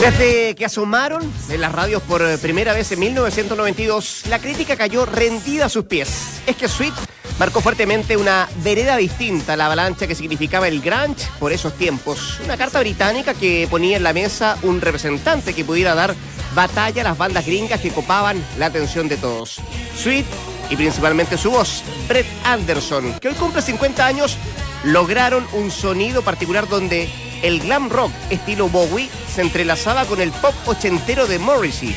[0.00, 5.66] Desde que asomaron en las radios por primera vez en 1992, la crítica cayó rendida
[5.66, 6.40] a sus pies.
[6.46, 6.94] Es que Sweet
[7.38, 12.40] marcó fuertemente una vereda distinta a la avalancha que significaba el grunge por esos tiempos.
[12.42, 16.14] Una carta británica que ponía en la mesa un representante que pudiera dar
[16.54, 19.60] batalla a las bandas gringas que copaban la atención de todos.
[20.02, 20.24] Sweet
[20.70, 24.38] y principalmente su voz, Brett Anderson, que hoy cumple 50 años,
[24.82, 27.10] lograron un sonido particular donde
[27.42, 31.94] el glam rock estilo Bowie se entrelazaba con el pop ochentero de Morrissey.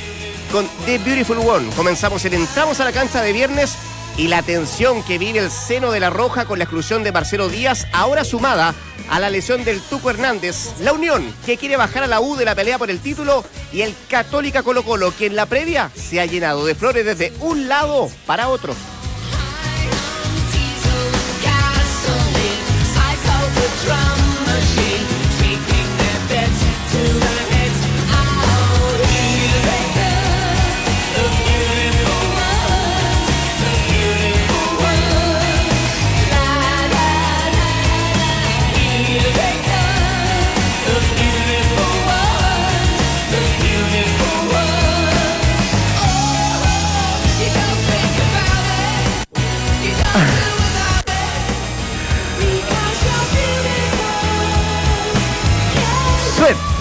[0.52, 3.76] Con The Beautiful One comenzamos el Entramos a la cancha de viernes
[4.18, 7.50] y la tensión que vive el seno de la Roja con la exclusión de Marcelo
[7.50, 8.76] Díaz, ahora sumada
[9.10, 12.46] a la lesión del Tuco Hernández, la Unión que quiere bajar a la U de
[12.46, 16.22] la pelea por el título y el Católica Colo Colo que en la previa se
[16.22, 18.76] ha llenado de flores desde un lado para otro.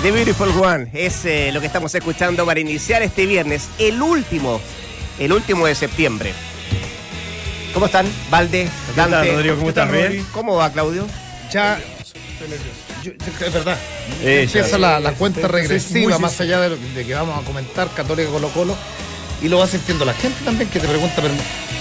[0.03, 4.61] The Beautiful One, es eh, lo que estamos escuchando para iniciar este viernes, el último,
[5.21, 6.33] el último de septiembre.
[7.73, 8.07] ¿Cómo están?
[8.29, 9.13] Valde, Dante.
[9.29, 9.57] tal, Rodrigo?
[9.57, 9.93] ¿Cómo estás?
[9.93, 10.27] ¿Bien?
[10.33, 11.07] ¿Cómo va, Claudio?
[11.53, 11.81] Ya.
[13.05, 13.79] yo- yo- es verdad.
[14.23, 17.47] Eh, Empieza ya, la, la cuenta regresiva, más allá de, lo- de que vamos a
[17.47, 18.77] comentar Católica Colo Colo.
[19.41, 21.31] Y lo va sintiendo la gente también que te pregunta per-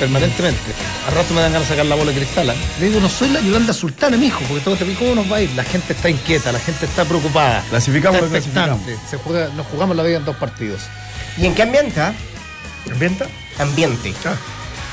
[0.02, 0.60] permanentemente.
[1.08, 2.50] A rato me dan ganas de sacar la bola de cristal.
[2.50, 2.56] ¿ah?
[2.80, 5.38] Le digo, no soy la Yolanda Sultana, mijo, porque todo te digo, ¿cómo nos va
[5.38, 5.50] a ir?
[5.56, 7.64] La gente está inquieta, la gente está preocupada.
[7.70, 8.98] Clasificamos está expectante.
[9.10, 10.82] Se juega, nos jugamos la vida en dos partidos.
[11.38, 12.02] ¿Y en qué ambiente?
[12.02, 12.14] ah?
[12.92, 13.28] ¿Ambienta?
[13.60, 14.14] Ambiente.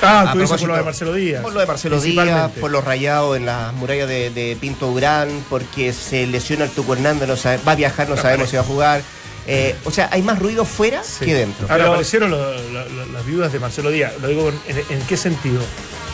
[0.02, 1.42] Ah, A tú dices por lo de Marcelo Díaz.
[1.42, 5.28] Por lo de Marcelo Díaz, por los rayados en las murallas de, de Pinto Durán,
[5.50, 8.62] porque se lesiona el Tuco Hernández, no sabe- va a viajar, no sabemos si va
[8.62, 9.02] a jugar.
[9.50, 11.24] Eh, o sea, hay más ruido fuera Sí.
[11.24, 11.62] que dentro.
[11.64, 14.12] Ahora Pero- aparecieron lo- lo- lo- las viudas de Marcelo Díaz.
[14.20, 15.60] Lo digo en, en qué sentido.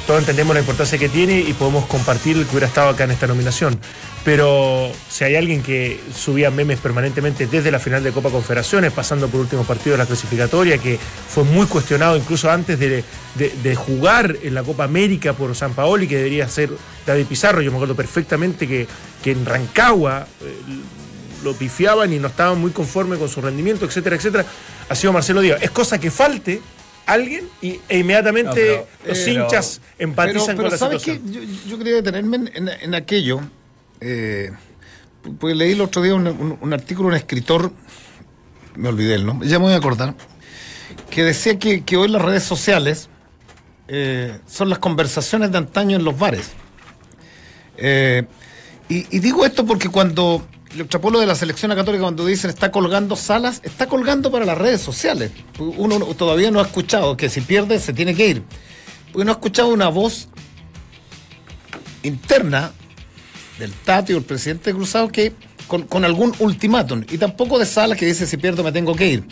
[0.07, 3.11] Todos entendemos la importancia que tiene y podemos compartir el que hubiera estado acá en
[3.13, 3.81] esta nominación.
[4.23, 9.29] Pero si hay alguien que subía memes permanentemente desde la final de Copa Confederaciones, pasando
[9.29, 13.03] por últimos partidos de la clasificatoria, que fue muy cuestionado incluso antes de,
[13.35, 16.71] de- de jugar en la Copa América por San Paoli, que debería ser
[17.07, 17.63] David Pizarro.
[17.63, 18.87] Yo me acuerdo perfectamente que,
[19.23, 20.55] que en Rancagua eh,
[21.45, 24.45] lo pifiaban y no estaban muy conformes con su rendimiento, etcétera, etcétera,
[24.89, 25.63] ha sido Marcelo Díaz.
[25.63, 26.61] Es cosa que falte
[27.07, 31.03] alguien y, e inmediatamente No, pero- los eh, hinchas empatizan pero, pero con la ¿sabes
[31.03, 31.33] situación.
[31.33, 31.47] qué?
[31.65, 33.41] Yo, yo quería detenerme en, en- en aquello.
[34.01, 34.51] eh,
[35.39, 37.73] pues leí el otro día un, un- un artículo de un escritor,
[38.77, 40.15] me olvidé el nombre, ya me voy a acordar,
[41.11, 43.09] que decía que, que hoy las redes sociales
[43.89, 46.51] eh, son las conversaciones de antaño en los bares.
[47.77, 48.25] Eh,
[48.89, 50.47] y, y digo esto porque cuando
[50.77, 54.59] lo extrapolo de la selección católica, cuando dicen está colgando salas, está colgando para las
[54.59, 55.31] redes sociales.
[55.59, 58.43] Uno no- todavía no ha escuchado que si pierde se tiene que ir.
[59.13, 60.29] Porque no ha escuchado una voz
[62.03, 62.73] interna
[63.59, 65.33] del Tati o el presidente de Cruzado que
[65.69, 67.05] con, con algún ultimátum.
[67.11, 69.25] Y tampoco de salas que dice si pierdo me tengo que ir.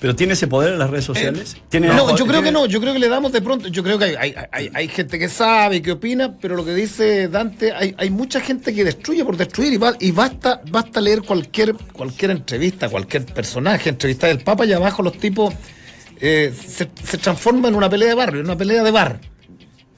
[0.00, 1.56] ¿Pero tiene ese poder en las redes sociales?
[1.70, 3.82] ¿Tiene- No, yo creo tiene- que no, yo creo que le damos de pronto, yo
[3.82, 6.74] creo que hay, hay- hay- hay gente que sabe y que opina, pero lo que
[6.74, 11.00] dice Dante, hay, hay mucha gente que destruye por destruir y, va- y basta, basta
[11.00, 15.54] leer cualquier, cualquier entrevista, cualquier personaje, entrevista del Papa y abajo los tipos
[16.20, 19.20] eh, se, se transforman en una pelea de barrio, en una pelea de bar.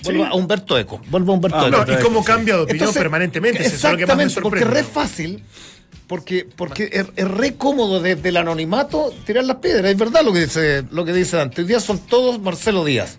[0.05, 1.85] Vuelvo a Humberto Eco, vuelvo a Humberto Ah, Eco.
[1.87, 3.65] No, y cómo cambia de opinión Entonces, permanentemente.
[3.67, 5.43] Eso es lo que más me Exactamente, porque es re fácil,
[6.07, 9.91] porque, porque es, es re cómodo desde el anonimato tirar las piedras.
[9.91, 11.63] Es verdad lo que dice, lo que dice Dante.
[11.63, 13.19] Hoy día son todos Marcelo Díaz.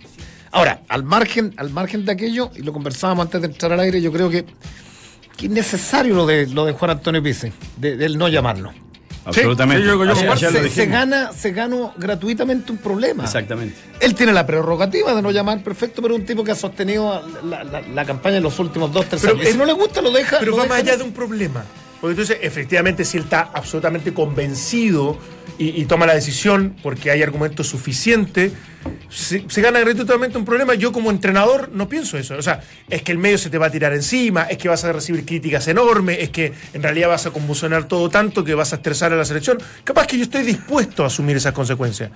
[0.52, 4.02] Ahora, al margen, al margen de aquello, y lo conversábamos antes de entrar al aire,
[4.02, 4.46] yo creo que,
[5.38, 8.74] que es necesario lo de lo de Juan Antonio Pise, de, del no llamarlo.
[9.26, 9.84] Absolutamente.
[9.84, 13.26] Sí, yo- yo Se, gana, se gana gratuitamente un problema.
[13.26, 13.76] Exactamente.
[14.00, 17.22] Él tiene la prerrogativa de no llamar perfecto, pero es un tipo que ha sostenido
[17.44, 19.44] la, la- la campaña en los últimos dos, tres Pero años.
[19.44, 20.40] Y si es- no le gusta, lo deja.
[20.40, 21.64] Pero lo va deja más allá de un problema.
[22.00, 25.18] Porque entonces, efectivamente, si él está absolutamente convencido
[25.58, 28.54] y, toma la decisión porque hay argumentos suficientes,
[29.10, 30.76] se, se gana gratuitamente un problema.
[30.76, 32.36] Yo como entrenador no pienso eso.
[32.38, 34.86] O sea, es que el medio se te va a tirar encima, es que vas
[34.86, 38.72] a recibir críticas enormes, es que en realidad vas a convulsionar todo tanto que vas
[38.72, 39.58] a estresar a la selección.
[39.84, 42.12] Capaz que yo estoy dispuesto a asumir esas consecuencias.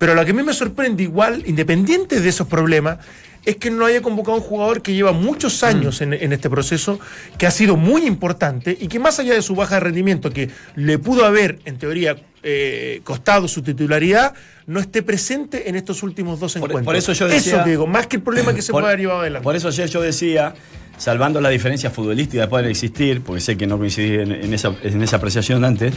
[0.00, 2.98] Pero lo que a mí me sorprende igual, independiente de esos problemas,
[3.44, 6.50] es que no haya convocado a un jugador que lleva muchos años en, en este
[6.50, 7.00] proceso,
[7.38, 10.50] que ha sido muy importante y que más allá de su baja de rendimiento, que
[10.76, 14.34] le pudo haber, en teoría, eh, costado su titularidad,
[14.66, 16.84] no esté presente en estos últimos dos Por- encuentros.
[16.84, 18.92] por eso yo decía- Eso que digo, más que el problema que se Por- puede
[18.92, 19.44] haber llevado adelante.
[19.44, 20.54] Por eso ayer yo decía,
[20.98, 25.02] salvando la diferencia futbolística pueden existir, porque sé que no coincidí en, en esa, en
[25.02, 25.94] esa apreciación antes,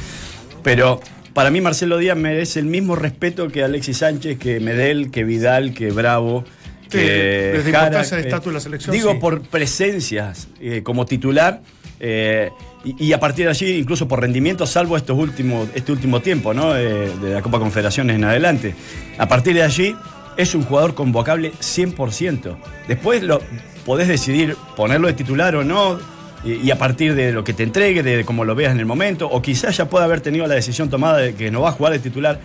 [0.63, 1.01] pero
[1.33, 5.73] para mí Marcelo Díaz merece el mismo respeto que Alexis Sánchez, que Medel, que Vidal,
[5.73, 6.45] que Bravo.
[6.89, 9.17] Sí, desde Jara, importancia de que- estatus de la selección, Digo sí.
[9.19, 11.61] por presencias eh, como titular.
[11.99, 12.49] eh,
[12.85, 16.53] y, y a partir de allí, incluso por rendimiento, salvo estos últimos, este último tiempo,
[16.53, 16.75] ¿no?
[16.75, 18.75] Eh, de la Copa Confederaciones en adelante.
[19.17, 19.95] A partir de allí,
[20.35, 22.57] es un jugador convocable 100%.
[22.89, 23.41] Después lo
[23.85, 25.97] podés decidir ponerlo de titular o no,
[26.45, 29.29] y a partir de lo que te entregue, de cómo lo veas en el momento,
[29.29, 31.93] o quizás ya pueda haber tenido la decisión tomada de que no va a jugar
[31.93, 32.41] de titular,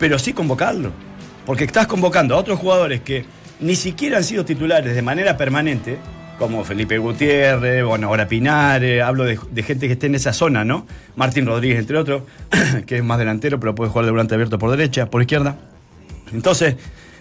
[0.00, 0.90] pero sí convocarlo.
[1.44, 3.24] Porque estás convocando a otros jugadores que
[3.60, 5.98] ni siquiera han sido titulares de manera permanente,
[6.38, 10.86] como Felipe Gutiérrez, bueno, ahora Pinares, hablo de, gente que esté en esa zona, ¿no?
[11.14, 12.22] Martín Rodríguez, entre otros,
[12.86, 15.56] que es más delantero, pero puede jugar de volante abierto por derecha, por izquierda.
[16.32, 16.76] Entonces,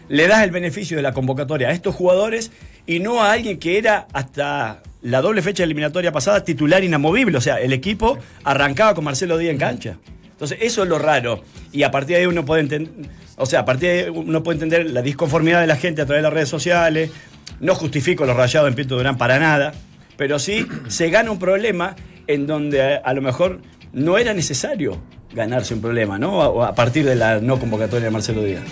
[0.09, 2.51] le das el beneficio de la convocatoria a estos jugadores
[2.85, 7.37] y no a alguien que era hasta la doble fecha eliminatoria pasada titular inamovible.
[7.37, 9.97] O sea, el equipo arrancaba con Marcelo Díaz en cancha.
[10.35, 11.43] Entonces, eso es lo raro.
[11.71, 14.43] Y a partir de ahí uno puede entender, o sea, a partir de ahí uno
[14.43, 17.11] puede entender la disconformidad de la gente a través de las redes sociales.
[17.59, 19.73] No justifico los rayados en Pinto Durán para nada,
[20.17, 21.95] pero sí se gana un problema
[22.27, 23.61] en donde a, a lo mejor
[23.93, 25.01] no era necesario
[25.33, 26.61] ganarse un problema, ¿no?
[26.61, 28.63] A, a partir de la no convocatoria de Marcelo Díaz.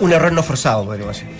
[0.00, 1.30] Un error no forzado, podríamos decir.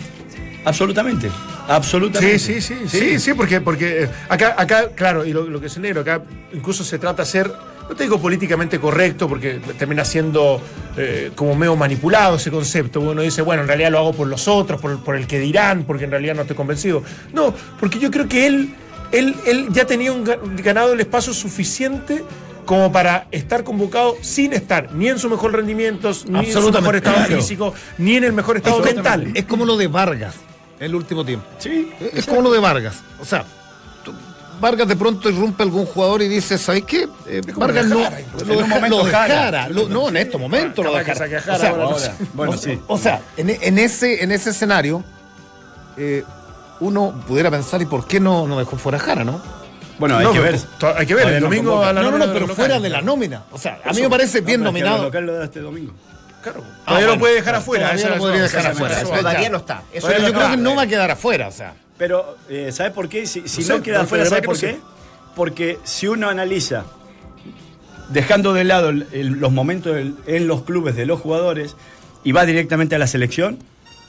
[0.64, 1.30] Absolutamente.
[1.68, 2.38] Absolutamente.
[2.38, 5.78] Sí, sí, sí, sí, sí, porque, porque eh, acá, acá, claro, y lo, que es
[5.78, 7.50] negro, acá incluso se trata de ser,
[7.88, 10.60] no te digo políticamente correcto, porque termina siendo
[10.96, 13.00] eh, como medio manipulado ese concepto.
[13.00, 15.84] Uno dice, bueno, en realidad lo hago por los otros, por, por el que dirán,
[15.84, 17.02] porque en realidad no estoy convencido.
[17.32, 18.74] No, porque yo creo que él,
[19.12, 22.24] él, él ya tenía un ga- ganado el espacio suficiente
[22.64, 26.96] como para estar convocado sin estar ni en su mejor rendimiento, ni en su mejor
[26.96, 27.36] estado claro.
[27.36, 29.30] físico, ni en el mejor estado mental.
[29.34, 30.34] Es como lo de Vargas
[30.80, 31.46] en el último tiempo.
[31.58, 31.90] Sí.
[32.14, 33.02] Es como lo de Vargas.
[33.20, 33.44] O sea,
[34.60, 37.08] Vargas de pronto irrumpe algún jugador y dice, ¿sabes qué?
[37.26, 38.04] Eh, Vargas lo no.
[38.04, 38.44] Jara, incluso.
[38.46, 39.34] Lo En de, un Ja- momento lo de Jara.
[39.36, 41.40] Jara, lo- no, en este momento lo de Capaz que Jara.
[41.40, 41.84] saque a O sea, ahora.
[41.84, 42.80] Ahora, bueno, o, sí.
[42.86, 45.02] o sea, en, en ese, en ese escenario,
[45.96, 46.24] eh,
[46.80, 49.40] uno pudiera pensar, ¿y por qué no, no dejó fuera Jara, no?
[49.98, 50.58] Bueno, hay No, que ver.
[50.96, 53.44] hay que ver, el domingo a la No, no, no, pero fuera de la nómina.
[53.52, 54.02] O sea, a mí Eso.
[54.02, 55.04] me parece bien No, pero es que a lo nominado.
[55.04, 55.92] local lo da este domingo.
[56.42, 57.84] Claro, Ah, todavía bueno, lo puede dejar afuera.
[57.92, 59.02] todavía lo podría dejar afuera.
[59.02, 59.82] Todavía no está.
[59.92, 61.74] Pero yo lo creo que- no va a quedar afuera, o sea.
[61.98, 63.26] Pero, eh, ¿sabes por qué?
[63.26, 64.72] Si, si No no, sé, queda pero afuera, ¿sabes por qué?
[64.72, 64.78] sé.
[65.36, 66.84] Porque si uno analiza,
[68.10, 71.76] dejando de lado el- el- los momentos del- en los clubes de los jugadores
[72.22, 73.58] y va directamente a la selección,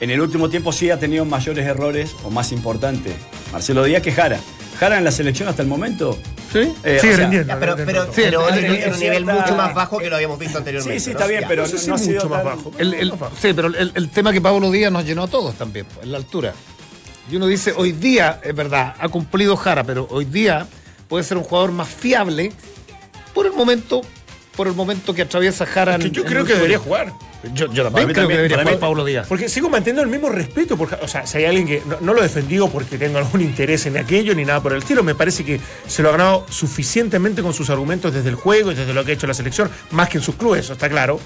[0.00, 3.14] en el último tiempo sí ha tenido mayores errores o más importantes.
[3.52, 4.38] Marcelo Díaz que Jara.
[4.78, 6.18] Jara en la selección hasta el momento.
[6.52, 6.72] ¿Sí?
[6.84, 7.48] eh, Sigue o sea, rindiendo.
[7.54, 10.38] Ya, pero pero, Sí, pero el- en un nivel mucho más bajo que lo habíamos
[10.38, 11.00] visto anteriormente.
[11.00, 11.18] Sí, sí, ¿no?
[11.18, 12.72] está bien, pero No ha sido mucho más bajo.
[12.78, 15.86] El- el- sí, pero el, el tema que Pablo Díaz nos llenó a todos también,
[15.86, 16.52] pues, en la altura.
[17.30, 20.66] Y uno dice, hoy día, es verdad, ha cumplido Jara, pero hoy día
[21.08, 22.52] puede ser un jugador más fiable
[23.34, 24.02] por el momento,
[24.56, 25.96] por el momento que atraviesa Jara.
[25.96, 27.12] Es que yo en creo que debería jugar.
[27.52, 29.26] Yo, yo también creo también, que debería jugar Pablo Díaz.
[29.28, 30.76] Porque sigo manteniendo el mismo respeto.
[30.76, 33.86] Por, o sea, si hay alguien que no, no lo defendió porque tenga algún interés
[33.86, 37.42] en aquello ni nada por el estilo, me parece que se lo ha ganado suficientemente
[37.42, 40.08] con sus argumentos desde el juego y desde lo que ha hecho la selección, más
[40.08, 41.20] que en sus clubes, eso está claro.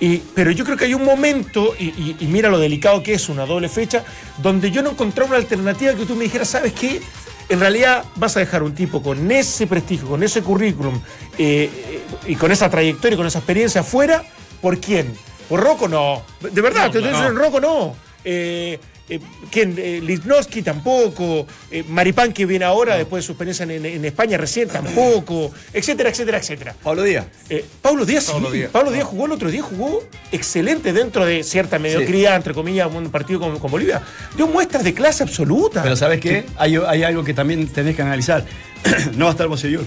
[0.00, 3.14] Y, pero yo creo que hay un momento, y, y- y mira lo delicado que
[3.14, 4.04] es una doble fecha,
[4.38, 7.00] donde yo no encontré una alternativa que tú me dijeras, ¿sabes qué?
[7.48, 11.00] En realidad vas a dejar un tipo con ese prestigio, con ese currículum
[11.38, 14.22] eh, eh, y con esa trayectoria, y con esa experiencia afuera,
[14.60, 15.14] ¿por quién?
[15.48, 15.88] ¿Por Rocco?
[15.88, 16.22] No.
[16.42, 17.18] De verdad, No, te estoy no.
[17.18, 17.96] diciendo, Rocco no.
[18.24, 19.74] Eh, eh, ¿Quién?
[19.78, 20.20] Eh,
[20.64, 21.46] tampoco.
[21.70, 25.50] Eh, Maripán, que viene ahora después de su experiencia en, España recién, tampoco.
[25.72, 26.74] Etcétera, etcétera, etcétera.
[26.82, 27.26] Pablo Díaz.
[27.48, 28.32] Eh, Pablo Díaz, sí.
[28.32, 28.70] Pablo Díaz.
[28.70, 33.10] Pablo Díaz jugó el otro día, jugó excelente dentro de cierta mediocridad, entre comillas, un
[33.10, 34.02] partido con, con Bolivia.
[34.36, 35.82] Dio muestras de clase absoluta.
[35.82, 36.44] Pero ¿sabes qué?
[36.56, 38.44] Hay, hay algo que también tenés que analizar.
[39.16, 39.84] no va a estar Bocellur.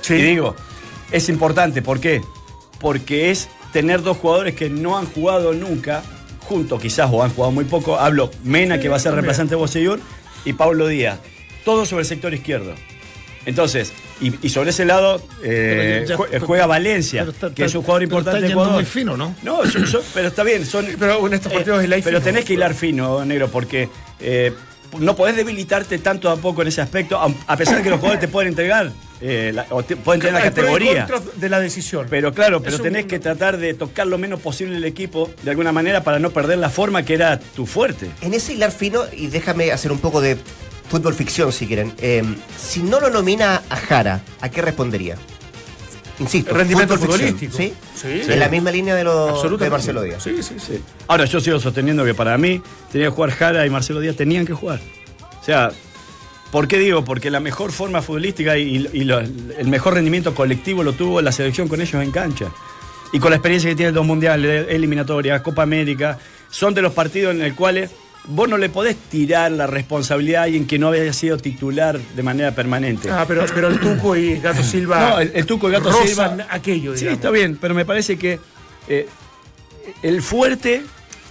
[0.00, 0.14] Sí.
[0.14, 0.56] Y digo,
[1.12, 2.22] es importante, ¿por qué?
[2.80, 6.02] Porque es tener dos jugadores que no han jugado nunca
[6.50, 7.96] juntos, quizás, o han jugado muy poco.
[7.96, 10.00] Hablo Mena, que va a ser reemplazante de Bocellur,
[10.44, 11.20] y Pablo Díaz.
[11.64, 12.74] Todos sobre el sector izquierdo.
[13.46, 17.82] Entonces, y, y sobre ese lado eh, ya- ya- juega Valencia, está- que es un
[17.82, 18.74] jugador pero importante está de yendo Ecuador.
[18.74, 19.34] muy fino, ¿no?
[19.44, 22.44] No, son- son- pero está bien, son, Pero en estos partidos es la pero tenés
[22.44, 23.88] que hilar fino, negro, porque
[24.18, 24.52] eh,
[24.98, 27.98] no podés debilitarte tanto a poco en ese aspecto, a, a pesar de que los
[28.00, 31.06] jugadores te pueden entregar, eh, la- o te- pueden tener la categoría.
[31.36, 32.06] de la decisión.
[32.10, 35.30] Pero claro, pero Es un- tenés que tratar de tocar lo menos posible el equipo
[35.42, 38.10] de alguna manera para no perder la forma que era tu fuerte.
[38.22, 40.36] En ese hilar fino, y déjame hacer un poco de
[40.88, 41.92] fútbol ficción si quieren.
[41.98, 42.22] eh,
[42.58, 45.16] si no lo nomina a Jara, ¿a qué respondería?
[46.20, 47.56] Insisto, Rendimiento futbolístico.
[47.56, 47.72] ¿sí?
[47.94, 48.20] Sí.
[48.28, 49.70] En la misma línea de, lo, de.
[49.70, 50.22] Marcelo Díaz.
[50.22, 50.80] Sí, sí, sí.
[51.08, 52.60] Ahora yo sigo sosteniendo que para mí
[52.92, 54.80] tenía que jugar Jara y Marcelo Díaz tenían que jugar.
[55.40, 55.70] O sea,
[56.52, 57.04] ¿por qué digo?
[57.04, 61.32] Porque la mejor forma futbolística y, y lo- el mejor rendimiento colectivo lo tuvo la
[61.32, 62.46] selección con ellos en cancha.
[63.12, 66.18] Y con la experiencia que tiene dos mundiales, eliminatorias, Copa América,
[66.50, 67.90] son de los partidos en los cuales
[68.24, 72.22] vos no le podés tirar la responsabilidad a alguien que no había sido titular de
[72.22, 73.10] manera permanente.
[73.10, 75.00] Ah, pero, pero el Tuco y Gato Silva.
[75.10, 76.36] No, el, el Tuco y Gato Silva.
[76.50, 78.38] aquello, Sí, está bien, pero me parece que
[78.88, 79.08] eh,
[80.02, 80.82] el fuerte,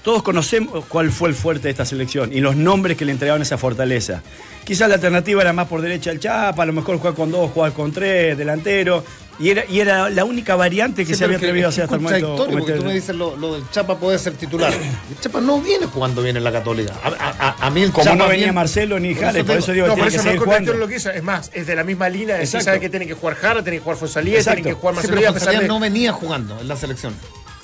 [0.04, 3.42] todos conocemos cuál fue el fuerte de esta selección y los nombres que le entregaban
[3.42, 4.22] esa fortaleza.
[4.66, 7.52] Quizás la alternativa era más por derecha el Chapa, a lo mejor jugar con dos,
[7.52, 9.04] jugar con tres, delantero.
[9.40, 11.96] Y era, y era la única variante que Sí, se había atrevido a hacer hasta
[11.96, 12.46] el momento.
[12.52, 14.74] porque tú me dices lo, lo del Chapa puede ser titular.
[14.74, 16.94] El Chapa no viene jugando bien en la Católica.
[17.02, 19.88] A, a- a- a mí el Como no venía Marcelo ni y por eso digo
[19.88, 21.10] No, que por tiene que eso no es seguir lo que hizo.
[21.12, 22.36] Es más, es de la misma línea.
[22.36, 22.66] de que Exacto.
[22.66, 25.10] sabe que tiene que jugar Jara, tiene que jugar Fonsalía, tiene que jugar Sí, Marcelo
[25.12, 25.68] pero Díaz, a pesar Fonsalía de.
[25.68, 27.14] no venía jugando en la selección.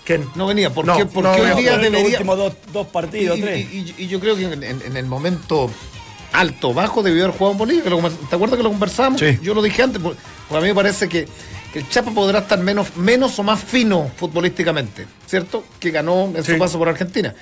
[0.06, 0.26] ¿Quién?
[0.36, 0.70] No venía.
[0.70, 1.06] ¿Por No, qué?
[1.08, 2.10] Porque no, hoy no, día en los debería.
[2.20, 3.68] últimos dos, dos Y, partidos, y- tres.
[3.74, 5.70] y- y yo creo que en, el momento
[6.32, 7.84] alto, bajo, debió haber jugado en Bolivia.
[7.84, 7.90] que
[8.30, 9.20] ¿Te acuerdas que lo conversamos?
[9.20, 9.40] Sí.
[9.42, 11.30] Yo lo dije antes, porque porque a mí me parece que, que
[11.80, 15.64] el Chapa podrá estar menos, menos o más fino futbolísticamente, ¿cierto?
[15.80, 16.54] Que ganó en Sí.
[16.54, 17.34] su paso por Argentina.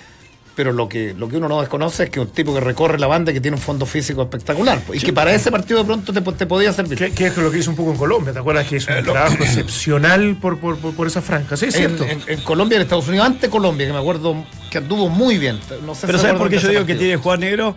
[0.55, 3.07] Pero lo que, lo que uno no desconoce es que un tipo que recorre la
[3.07, 4.81] banda y que tiene un fondo físico espectacular.
[4.85, 6.95] pues, Y que para ese partido de pronto te, te podía servir.
[6.95, 8.33] ¿Qué, qué es lo que hizo un poco en Colombia?
[8.33, 11.57] ¿Te acuerdas que hizo un trabajo excepcional por, por, por, por esa franja?
[11.57, 12.03] Sí, es En, cierto.
[12.05, 15.59] en- en Colombia, en Estados Unidos, ante Colombia, que me acuerdo que anduvo muy bien.
[15.87, 17.75] No sé Pero si ¿sabes por qué yo digo que tiene que jugar negro?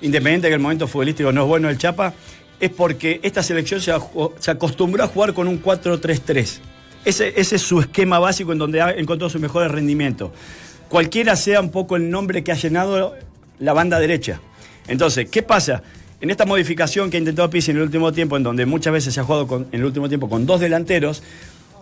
[0.00, 2.14] Independiente de que el momento futbolístico no es bueno el Chapa,
[2.64, 3.92] es porque esta selección se,
[4.38, 6.60] se acostumbró a jugar con un 4-3-3.
[7.04, 10.30] Ese, es su esquema básico en donde ha encontrado sus mejores rendimientos.
[10.88, 13.14] Cualquiera sea un poco el nombre que ha llenado
[13.58, 14.40] la banda derecha.
[14.88, 15.82] Entonces, ¿qué pasa?
[16.20, 19.12] En esta modificación que ha intentado Pizzi en el último tiempo, en donde muchas veces
[19.12, 21.22] se ha jugado en el último tiempo con dos delanteros,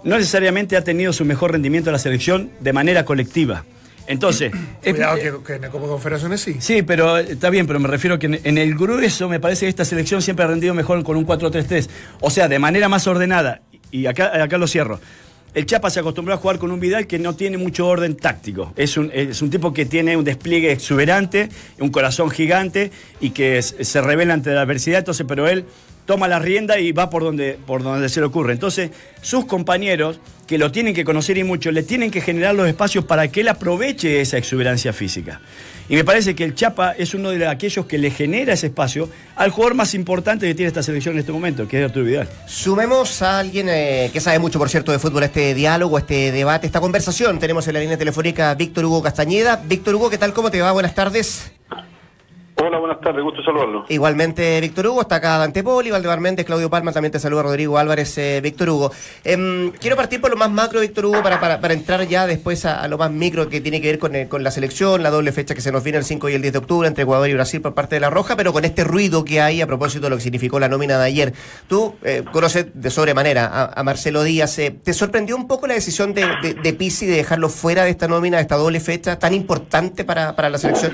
[0.03, 3.65] no necesariamente ha tenido su mejor rendimiento la selección de manera colectiva.
[4.07, 6.57] Entonces, es- Cuidado que, que en la Copa Confederaciones sí.
[6.59, 9.67] Sí, pero eh, está bien, pero me refiero que en, en el grueso me parece
[9.67, 11.89] que esta selección siempre ha rendido mejor con un 4-3-3.
[12.21, 13.63] O sea, de manera más ordenada.
[13.91, 15.01] Y acá, acá lo cierro.
[15.55, 18.73] El Chapa se acostumbró a jugar con un Vidal que no tiene mucho orden táctico.
[18.75, 22.91] Es un, es un tipo que tiene un despliegue exuberante, un corazón gigante
[23.21, 25.01] y que es- se revela ante la adversidad.
[25.01, 25.67] Entonces, pero él
[26.05, 28.53] toma la rienda y va por donde, por donde se le ocurre.
[28.53, 28.91] Entonces,
[29.21, 33.05] sus compañeros, que lo tienen que conocer y mucho, le tienen que generar los espacios
[33.05, 35.41] para que él aproveche esa exuberancia física.
[35.89, 39.09] Y me parece que el Chapa es uno de aquellos que le genera ese espacio
[39.37, 42.29] al jugador más importante que tiene esta selección en este momento, que es Arturo Vidal.
[42.47, 46.67] Sumemos a alguien eh, que sabe mucho, por cierto, de fútbol, este diálogo, este debate,
[46.67, 47.39] esta conversación.
[47.39, 49.57] Tenemos en la línea telefónica Víctor Hugo Castañeda.
[49.57, 50.33] Víctor Hugo, ¿qué tal?
[50.33, 50.73] ¿Cómo te va?
[50.73, 51.53] Buenas tardes.
[52.65, 53.87] Hola, buenas tardes, gusto saludarlo.
[53.89, 57.77] Igualmente, Víctor Hugo, está acá Dante Poli, Valdemar Méndez, Claudio Palma, también te saluda Rodrigo
[57.77, 58.93] Álvarez, eh, Víctor Hugo.
[59.25, 62.81] Em, quiero partir por lo más macro, Víctor Hugo, para, para, entrar ya después a,
[62.81, 65.33] a lo más micro que tiene que ver con, eh, con la selección, la doble
[65.33, 67.35] fecha que se nos viene el 5 y el 10 de octubre entre Ecuador y
[67.35, 70.11] Brasil por parte de La Roja, pero con este ruido que hay a propósito de
[70.11, 71.33] lo que significó la nómina de ayer.
[71.67, 74.57] Tú eh, conoces de sobremanera a, a Marcelo Díaz.
[74.61, 77.91] eh, ¿Te sorprendió un poco la decisión de, de, de Pizzi de dejarlo fuera de
[77.91, 80.93] esta nómina, de esta doble fecha tan importante para, para la selección?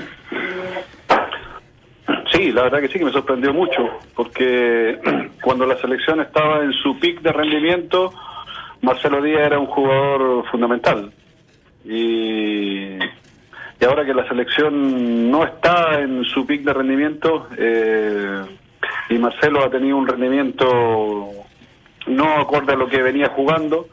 [2.59, 4.99] La verdad que sí que me sorprendió mucho, porque
[5.41, 8.13] cuando la selección estaba en su pic de rendimiento,
[8.81, 11.09] Marcelo Díaz era un jugador fundamental.
[11.85, 18.41] Y, y ahora que la selección no está en su pic de rendimiento, eh,
[19.09, 21.29] y Marcelo ha tenido un rendimiento
[22.07, 23.87] no acorde a lo que venía jugando,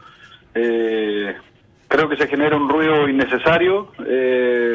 [0.53, 1.33] eh,
[1.87, 3.93] creo que se genera un ruido innecesario.
[4.05, 4.73] eh,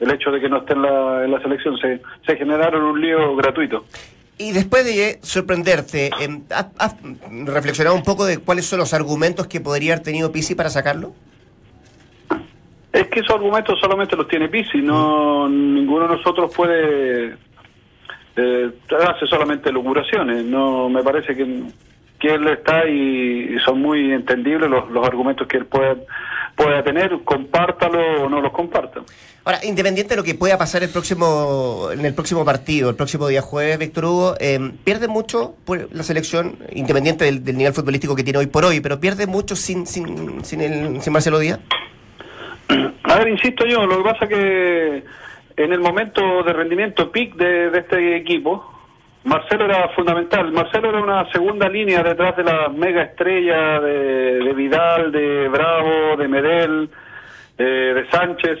[0.00, 3.00] el hecho de que no esté en la, en la selección se, se generaron un
[3.00, 3.84] lío gratuito.
[4.36, 6.96] Y después de sorprenderte, em, ¿has, has
[7.46, 11.12] reflexionado un poco de cuáles son los argumentos que podría haber tenido Pizzi para sacarlo?
[12.92, 17.34] Es que esos argumentos solamente los tiene Pizzi, no ninguno de nosotros puede
[18.36, 18.70] eh,
[19.08, 20.44] hace solamente locuraciones.
[20.44, 21.62] No me parece que,
[22.18, 25.96] que él está y, y son muy entendibles los, los argumentos que él pueda
[26.56, 29.00] pueda tener, compártalo o no los comparta.
[29.46, 33.28] Ahora, independiente de lo que pueda pasar el próximo, en el próximo partido, el próximo
[33.28, 35.54] día jueves, Víctor Hugo, eh, pierde mucho
[35.92, 39.86] la selección, independiente del, nivel futbolístico que tiene hoy por hoy, pero pierde mucho sin,
[39.86, 41.60] sin, sin, el, sin Marcelo Díaz.
[43.04, 45.04] A ver, insisto yo, lo que pasa que
[45.58, 48.64] en el momento de rendimiento peak de, de este equipo,
[49.24, 50.52] Marcelo era fundamental.
[50.52, 56.16] Marcelo era una segunda línea detrás de la mega estrella de, de Vidal, de Bravo,
[56.16, 56.90] de Medel,
[57.58, 58.58] eh, de Sánchez.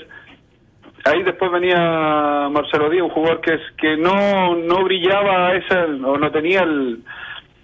[1.04, 6.16] Ahí después venía Marcelo Díaz, un jugador que, es, que no, no brillaba esa, o
[6.16, 7.00] no tenía el,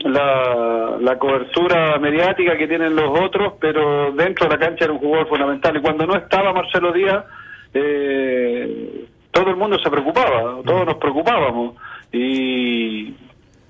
[0.01, 4.99] la, la cobertura mediática que tienen los otros, pero dentro de la cancha era un
[4.99, 5.77] jugador fundamental.
[5.77, 7.25] Y cuando no estaba Marcelo Díaz,
[7.73, 11.77] eh, todo el mundo se preocupaba, todos nos preocupábamos.
[12.13, 13.15] Y,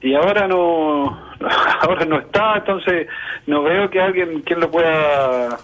[0.01, 1.30] y ahora no
[1.81, 3.07] ahora no está, entonces
[3.47, 5.59] no veo que alguien quien lo pueda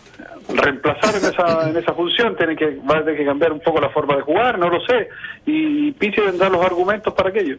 [0.49, 3.81] reemplazar en esa, en esa función, tiene que, va a tener que cambiar un poco
[3.81, 5.09] la forma de jugar, no lo sé,
[5.47, 7.59] y Pizzi tendrá los argumentos para aquello.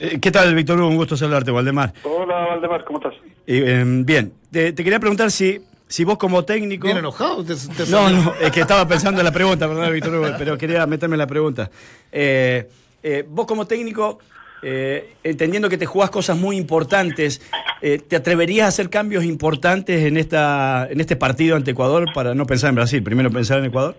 [0.00, 0.88] Eh, ¿Qué tal, Víctor Hugo?
[0.88, 1.92] Un gusto saludarte, Valdemar.
[2.04, 3.14] Hola, Valdemar, ¿cómo estás?
[3.46, 6.86] Eh, eh, bien, te, te quería preguntar si, si vos como técnico...
[6.86, 7.44] Bien enojado.
[7.44, 10.56] te- te No, no, es que estaba pensando en la pregunta, perdón, Víctor Hugo, pero
[10.56, 11.68] quería meterme en la pregunta.
[12.12, 12.68] Eh,
[13.02, 14.18] eh, vos como técnico,
[14.62, 17.40] eh, entendiendo que te jugás cosas muy importantes,
[17.80, 22.34] eh, ¿te atreverías a hacer cambios importantes en, esta, en este partido ante Ecuador para
[22.34, 23.02] no pensar en Brasil?
[23.02, 23.96] Primero pensar en Ecuador.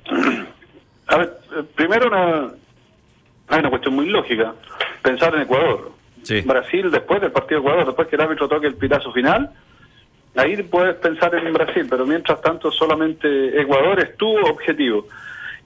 [1.08, 2.52] A ver, eh, primero una,
[3.48, 4.54] hay una cuestión muy lógica,
[5.02, 5.92] pensar en Ecuador.
[6.24, 6.42] Sí.
[6.42, 9.52] Brasil después del partido de Ecuador, después que el árbitro toque el pitazo final,
[10.36, 15.08] ahí puedes pensar en Brasil, pero mientras tanto solamente Ecuador es tu objetivo.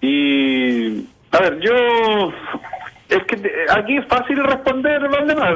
[0.01, 2.31] Y, a ver, yo...
[3.15, 5.55] Es que eh, aquí es fácil responder, Valdemar.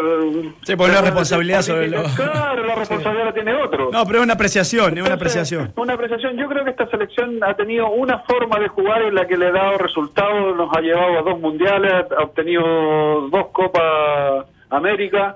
[0.63, 3.89] Sí, porque la responsabilidad sobre lo- Claro, la responsabilidad la tiene otro.
[3.91, 5.73] No, pero es una apreciación, es una Entonces, apreciación.
[5.75, 6.37] Una apreciación.
[6.37, 9.47] Yo creo que esta selección ha tenido una forma de jugar en la que le
[9.47, 15.35] ha dado resultados, nos ha llevado a dos mundiales, ha obtenido dos Copas América,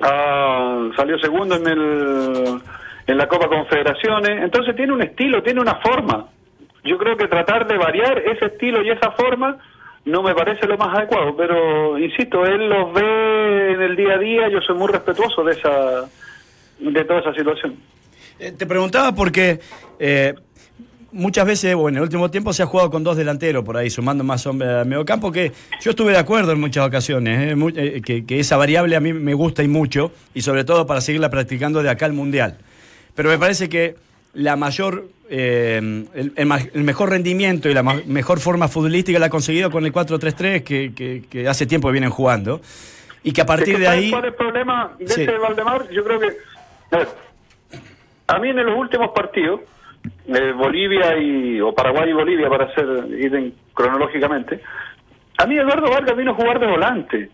[0.00, 2.60] ah, salió segundo en el
[3.04, 6.26] en la Copa Confederaciones, entonces tiene un estilo, tiene una forma.
[6.84, 9.56] Yo creo que tratar de variar ese estilo y esa forma
[10.04, 14.18] no me parece lo más adecuado, pero insisto, él los ve en el día a
[14.18, 16.08] día, yo soy muy respetuoso de esa
[16.78, 17.76] de toda esa situación.
[18.38, 19.60] Eh, Te preguntaba porque
[20.00, 20.34] eh,
[21.12, 23.90] muchas veces, bueno, en el último tiempo se ha jugado con dos delanteros por ahí,
[23.90, 27.72] sumando más hombres al medio campo, que yo estuve de acuerdo en muchas ocasiones, eh,
[27.76, 31.00] eh, que, que esa variable a mí me gusta y mucho, y sobre todo para
[31.00, 32.58] seguirla practicando de acá al Mundial.
[33.14, 33.94] Pero me parece que
[34.34, 35.78] la mayor, eh,
[36.14, 39.86] el, el el mejor rendimiento y la ma- mejor forma futbolística la ha conseguido con
[39.86, 42.60] el 4-3-3 que, que- que hace tiempo vienen jugando.
[43.24, 44.10] Y que a partir Es que de ¿sabes ahí...
[44.10, 45.20] ¿Cuál es el problema de Sí.
[45.22, 45.88] este Valdemar?
[45.90, 46.28] Yo creo que.
[48.26, 49.60] A, mí en los últimos partidos,
[50.26, 51.60] eh, Bolivia y.
[51.60, 52.84] o Paraguay y Bolivia, para hacer
[53.18, 54.60] ir en- cronológicamente,
[55.38, 57.30] a mí Eduardo Vargas vino a jugar de volante.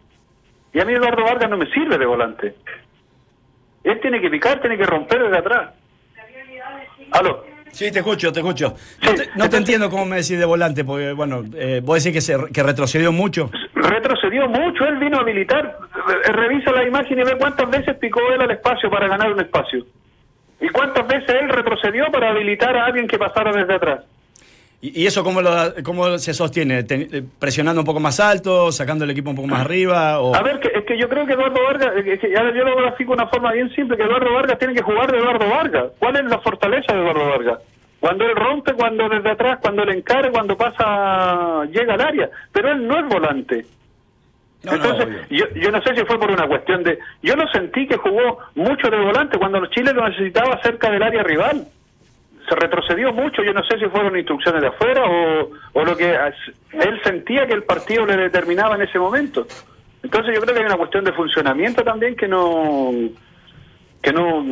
[0.73, 2.55] Y a mí Eduardo Vargas no me sirve de volante.
[3.85, 5.71] Él tiene que picar, tiene que romper desde atrás.
[7.13, 7.45] Aló.
[7.73, 8.75] Sí, te escucho, te escucho.
[8.77, 9.07] Sí.
[9.09, 12.15] No te, no te entiendo cómo me decís de volante, porque, bueno, eh, vos decís
[12.17, 13.51] que, se, que retrocedió mucho.
[13.75, 18.21] retrocedió mucho, él vino a habilitar, Re- revisa la imagen y ve cuántas veces picó
[18.33, 19.85] él al espacio para ganar un espacio.
[20.61, 24.05] Y cuántas veces él retrocedió para habilitar a alguien que pasara desde atrás.
[24.81, 25.51] ¿Y, eso cómo, lo,
[25.83, 26.85] cómo se sostiene?
[26.89, 30.21] Eh, ¿Presionando un poco más alto, sacando el equipo un poco más arriba?
[30.21, 30.35] O...
[30.35, 32.65] A ver, que, es que yo creo que Eduardo Vargas, es que, a ver, yo
[32.65, 35.49] lo grafico de una forma bien simple, que Eduardo Vargas tiene que jugar de Eduardo
[35.49, 35.93] Vargas.
[35.99, 37.59] ¿Cuál es la fortaleza de Eduardo Vargas?
[37.99, 42.31] Cuando él rompe, cuando desde atrás, cuando él encara, cuando pasa, llega al área.
[42.53, 43.67] Pero él no es volante.
[44.63, 46.99] No, Entonces, yo, yo no sé si fue por una cuestión de...
[47.23, 51.25] Yo lo sentí que jugó mucho de volante cuando Chile lo necesitaba cerca del área
[51.25, 51.67] rival.
[52.49, 56.11] Se retrocedió mucho, yo no sé si fueron instrucciones de afuera o, o lo que
[56.15, 59.47] él sentía que el partido le determinaba en ese momento.
[60.03, 62.91] Entonces yo creo que hay una cuestión de funcionamiento también que no
[64.03, 64.45] que no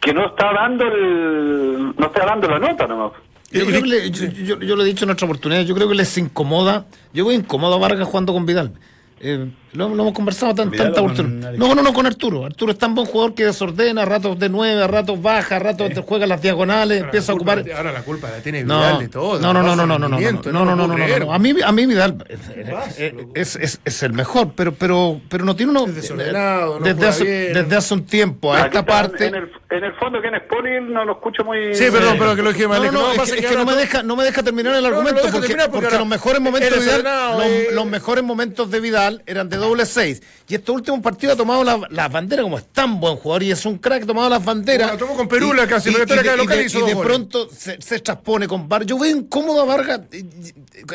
[0.00, 3.12] que no está dando el, no está dando la nota nomás.
[3.50, 5.94] Yo, creo le- yo, yo- yo lo he dicho en otra oportunidad, yo creo que
[5.94, 8.72] les incomoda, yo veo incómodo a Vargas jugando con Vidal.
[9.20, 11.22] Eh, lo, lo hemos conversado tan, ¿Vidal tanta.
[11.22, 11.58] Alex?
[11.58, 12.44] No, no, no, con Arturo.
[12.44, 15.58] Arturo es tan buen jugador que desordena, a ratos de nueve, a ratos baja, a
[15.58, 17.76] ratos te juega las diagonales, Ahora empieza a la culpa ocupar.
[17.76, 19.38] ahora la culpa la tiene No, Vidal de todo.
[19.40, 21.32] no, no, no, no, no, no, no, no, no, no, no, no, no, no.
[21.32, 22.16] A mí, a mí Vidal
[23.34, 27.06] es, es, es el mejor, pero, pero, pero no tiene uno Es desordenado, no desde
[27.06, 27.52] hace, bien.
[27.54, 29.26] desde hace un tiempo a Aquí esta parte.
[29.26, 32.34] en el, en el fondo quién es Poli no lo escucho muy Sí, perdón, pero
[32.36, 32.78] que lo dije mal.
[32.78, 34.74] No, es que no, no, es que, que no me deja, no me deja terminar
[34.74, 35.22] el No, no argumento
[35.72, 37.68] porque, los mejores momentos de Vidal, desordenado, los, eh.
[37.72, 40.22] los mejores momentos de Vidal eran de doble seis.
[40.48, 43.50] Y estos últimos partidos ha tomado las la banderas, como es tan buen jugador y
[43.50, 44.88] es un crack, ha tomado las banderas.
[44.90, 46.78] Bueno, tomó con Perú la Y- clasificatoria y- y acá de- local y de- hizo
[46.78, 47.08] y dos de goles.
[47.10, 48.86] pronto se, se transpone con Vargas.
[48.88, 50.00] Yo veo incómodo a Vargas,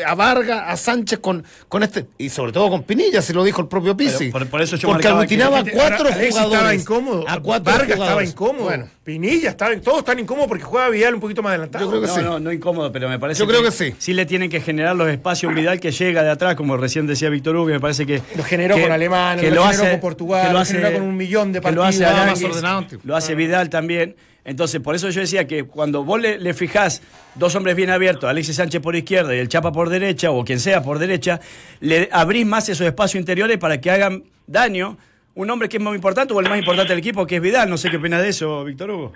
[0.06, 3.60] a Vargas, a Sánchez con, con este, y sobre todo con Pinilla, se lo dijo
[3.60, 4.30] el propio Pizzi.
[4.30, 6.36] por- por eso yo Porque aglutinaba a cuatro jugadores.
[6.36, 7.24] estaba incómodo.
[7.28, 8.64] A cuatro Vargas estaba incómodo.
[8.64, 11.84] Bueno, Pinilla estaba, todos están incómodos porque juega Vidal un poquito más adelantado.
[11.84, 12.20] Yo creo que no, sí.
[12.22, 13.92] no, no incómodo, pero me parece Yo creo que sí.
[13.98, 16.76] Sí le tienen que generar los espacios a un Vidal que llega de atrás, como
[16.76, 18.22] recién decía Víctor Hugo, que me parece que...
[18.36, 21.60] Lo generó que- con Alemania, lo generó con Portugal, lo generó con un millón de
[21.60, 22.98] que lo hace partidos, más Aránguiz, ordenado, tío.
[23.02, 24.14] lo hace Vidal también.
[24.44, 27.00] Entonces, por eso yo decía que cuando vos le, le fijás
[27.34, 30.58] dos hombres bien abiertos, Alexis Sánchez por izquierda y el Chapa por derecha, o quien
[30.60, 31.40] sea por derecha,
[31.80, 34.96] le abrís más esos espacios interiores para que hagan daño.
[35.34, 37.70] Un hombre que es muy importante o el más importante del equipo, que es Vidal.
[37.70, 39.12] No sé qué opinas de eso, Víctor Hugo.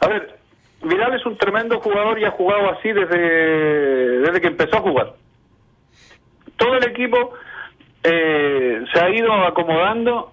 [0.00, 0.38] A ver,
[0.82, 5.14] Vidal es un tremendo jugador y ha jugado así desde, desde que empezó a jugar.
[6.56, 7.34] Todo el equipo
[8.04, 10.32] eh, se ha ido acomodando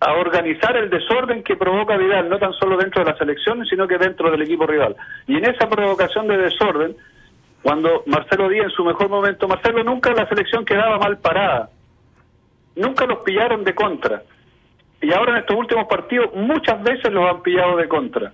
[0.00, 3.86] a organizar el desorden que provoca Vidal, no tan solo dentro de la selección, sino
[3.86, 4.96] que dentro del equipo rival.
[5.26, 6.96] Y en esa provocación de desorden,
[7.62, 11.70] cuando Marcelo Díaz en su mejor momento, Marcelo nunca la selección quedaba mal parada,
[12.74, 14.22] nunca los pillaron de contra.
[15.00, 18.32] Y ahora en estos últimos partidos muchas veces los han pillado de contra.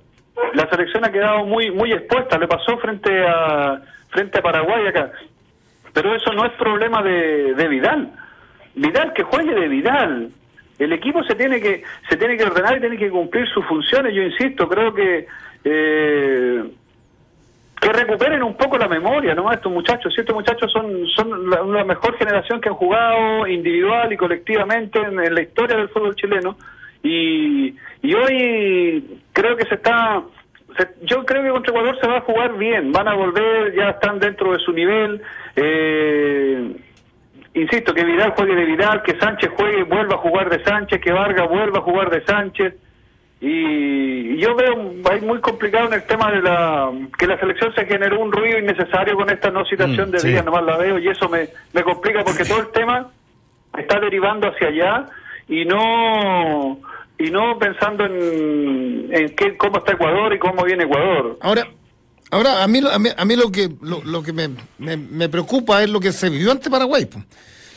[0.55, 5.11] La selección ha quedado muy muy expuesta, le pasó frente a frente a Paraguay acá.
[5.93, 8.13] Pero eso no es problema de, de Vidal.
[8.75, 10.31] Vidal que juegue de Vidal.
[10.79, 14.15] El equipo se tiene que se tiene que ordenar y tiene que cumplir sus funciones.
[14.15, 15.27] Yo insisto, creo que
[15.65, 16.65] eh,
[17.83, 19.51] que recuperen un poco la memoria, ¿no?
[19.51, 24.17] Estos muchachos, si estos muchachos son, son la, mejor generación que han jugado individual y
[24.17, 26.57] colectivamente en, la historia del fútbol chileno.
[27.03, 30.23] Y, y hoy creo que se está.
[31.03, 34.21] yo creo que contra Ecuador se va a jugar bien, van a volver, ya están
[34.21, 35.21] dentro de su nivel.
[35.57, 36.77] Eh,
[37.55, 41.11] insisto, que Vidal juegue de Vidal, que Sánchez juegue, vuelva a jugar de Sánchez, que
[41.11, 42.75] Vargas vuelva a jugar de Sánchez.
[43.45, 47.85] Y, yo veo ahí muy complicado en el tema de la que la selección se
[47.87, 50.33] generó un ruido innecesario con esta no citación Mm, de sí.
[50.45, 53.11] Nomás la veo y eso me, me complica porque todo el tema
[53.77, 55.07] está derivando hacia allá
[55.49, 56.79] y no
[57.19, 61.39] y no pensando en, en qué, cómo está Ecuador y cómo viene Ecuador.
[61.41, 61.67] Ahora,
[62.31, 65.29] ahora a mí, a mí, a mí lo que, lo, lo que me, me- me
[65.29, 67.07] preocupa es lo que se vivió ante Paraguay.
[67.07, 67.23] po.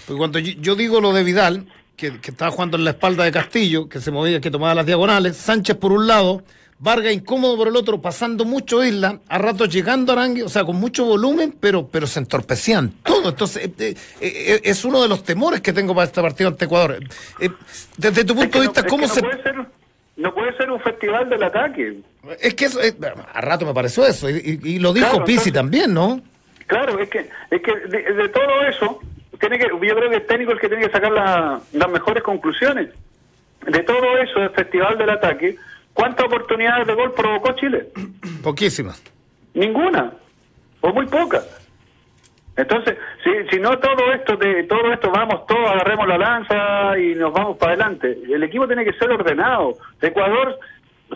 [0.07, 3.23] Porque cuando yo, yo digo lo de Vidal, que, que estaba jugando en la espalda
[3.23, 6.43] de Castillo, que se movía, que tomaba las diagonales, Sánchez por un lado,
[6.77, 10.65] Vargas incómodo por el otro, pasando mucho isla, a ratos llegando a Arangue, o sea,
[10.65, 13.29] con mucho volumen, pero, pero se entorpecían todo.
[13.29, 16.65] Entonces, eh, eh, eh, es uno de los temores que tengo para este partido ante
[16.65, 16.99] Ecuador.
[17.39, 17.49] Eh,
[17.95, 19.21] desde tu Es punto que de no- vista, es que ¿cómo no se...?
[19.21, 19.55] Puede ser,
[20.17, 21.97] no puede ser un festival del ataque.
[22.41, 22.95] Es que eso, es-
[23.33, 26.21] a rato me pareció eso, y, y- y lo dijo Claro, entonces- también, ¿no?
[26.67, 28.99] Claro, es que, es que de, de todo eso,
[29.39, 31.89] tiene que, yo creo que el técnico es el que tiene que sacar la- las
[31.89, 32.89] mejores conclusiones.
[33.65, 35.55] De todo eso, del Festival del Ataque,
[35.93, 37.87] ¿cuántas oportunidades de gol provocó Chile?
[38.43, 39.01] Poquísimas.
[39.53, 40.11] Ninguna,
[40.81, 41.61] o muy pocas.
[42.57, 47.13] Entonces, si, si no todo esto, de todo esto vamos todos, agarremos la lanza y
[47.15, 48.17] nos vamos para adelante.
[48.29, 49.73] El equipo tiene que ser ordenado.
[50.01, 50.57] Ecuador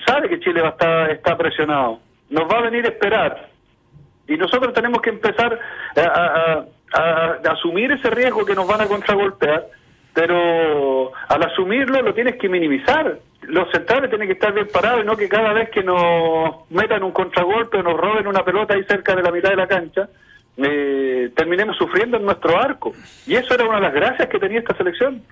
[0.06, 2.00] sabe que Chile va a estar está presionado.
[2.30, 3.50] Nos va a venir a esperar.
[4.28, 5.58] Y nosotros tenemos que empezar
[5.96, 9.66] a, a- a- a asumir ese riesgo que nos van a contragolpear,
[10.14, 13.20] pero al asumirlo lo tienes que minimizar.
[13.44, 17.04] Los centrales tienen que estar bien parados y no que cada vez que nos metan
[17.04, 20.10] un contragolpe o nos roben una pelota ahí cerca de la mitad de la cancha,
[20.58, 22.94] eh, terminemos sufriendo en nuestro arco.
[23.26, 25.24] Y eso era una de las gracias que tenía esta selección.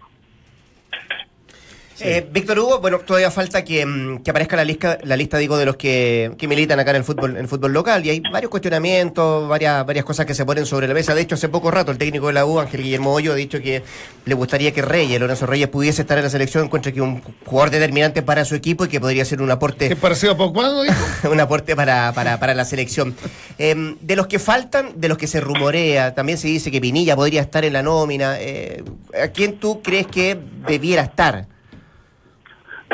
[2.00, 5.58] Eh, Víctor Hugo, bueno, todavía falta que, mm, que aparezca la lista, la lista digo,
[5.58, 8.22] de los que, que militan acá en el fútbol, en el fútbol local, y hay
[8.32, 11.16] varios cuestionamientos, varias, varias cosas que se ponen sobre la mesa.
[11.16, 13.60] De hecho, hace poco rato el técnico de la U, Ángel Guillermo Hoyo, ha dicho
[13.62, 13.84] que
[14.26, 17.72] le gustaría que Reyes, Lorenzo Reyes, pudiese estar en la selección, encuentra que un jugador
[17.72, 20.70] determinante para su equipo y que podría ser un aporte ¿Qué parecido a Pogba?
[21.32, 23.16] un aporte para, para, para la selección.
[23.58, 27.16] Eh, de los que faltan, de los que se rumorea, también se dice que Pinilla
[27.16, 28.40] podría estar en la nómina.
[28.40, 28.84] Eh,
[29.22, 31.57] ¿A quién tú crees que debiera estar?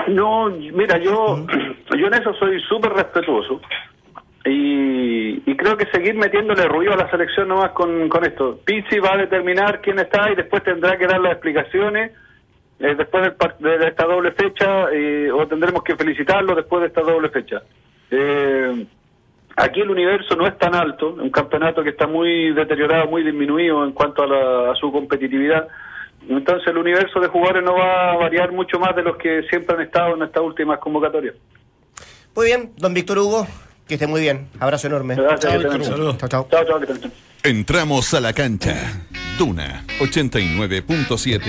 [0.08, 1.46] No, mira, yo,
[1.98, 3.62] yo en eso soy súper respetuoso.
[4.46, 8.60] Y, y creo que seguir metiéndole ruido a la selección nomás con, con esto.
[8.66, 12.12] Pizzi va a determinar quién está y después tendrá que dar las explicaciones
[12.80, 17.02] eh, después par- de, esta doble fecha eh, o tendremos que felicitarlo después de esta
[17.02, 17.62] doble fecha.
[18.12, 18.86] Eh,
[19.56, 23.86] aquí el universo no es tan alto, un campeonato que está muy deteriorado, muy disminuido
[23.86, 25.70] en cuanto a, la- a su competitividad.
[26.30, 29.76] Entonces el universo de jugadores no va a variar mucho más de los que siempre
[29.76, 31.36] han estado en estas últimas convocatorias.
[32.36, 33.48] Muy bien, don Víctor Hugo,
[33.88, 34.48] que esté muy bien.
[34.60, 35.16] Abrazo enorme.
[35.16, 36.18] Gracias, Chao.
[36.18, 36.48] Chao, chao.
[36.50, 37.12] Chao, chao,
[37.44, 39.04] Entramos a la cancha.
[39.38, 41.42] Duna 89.7.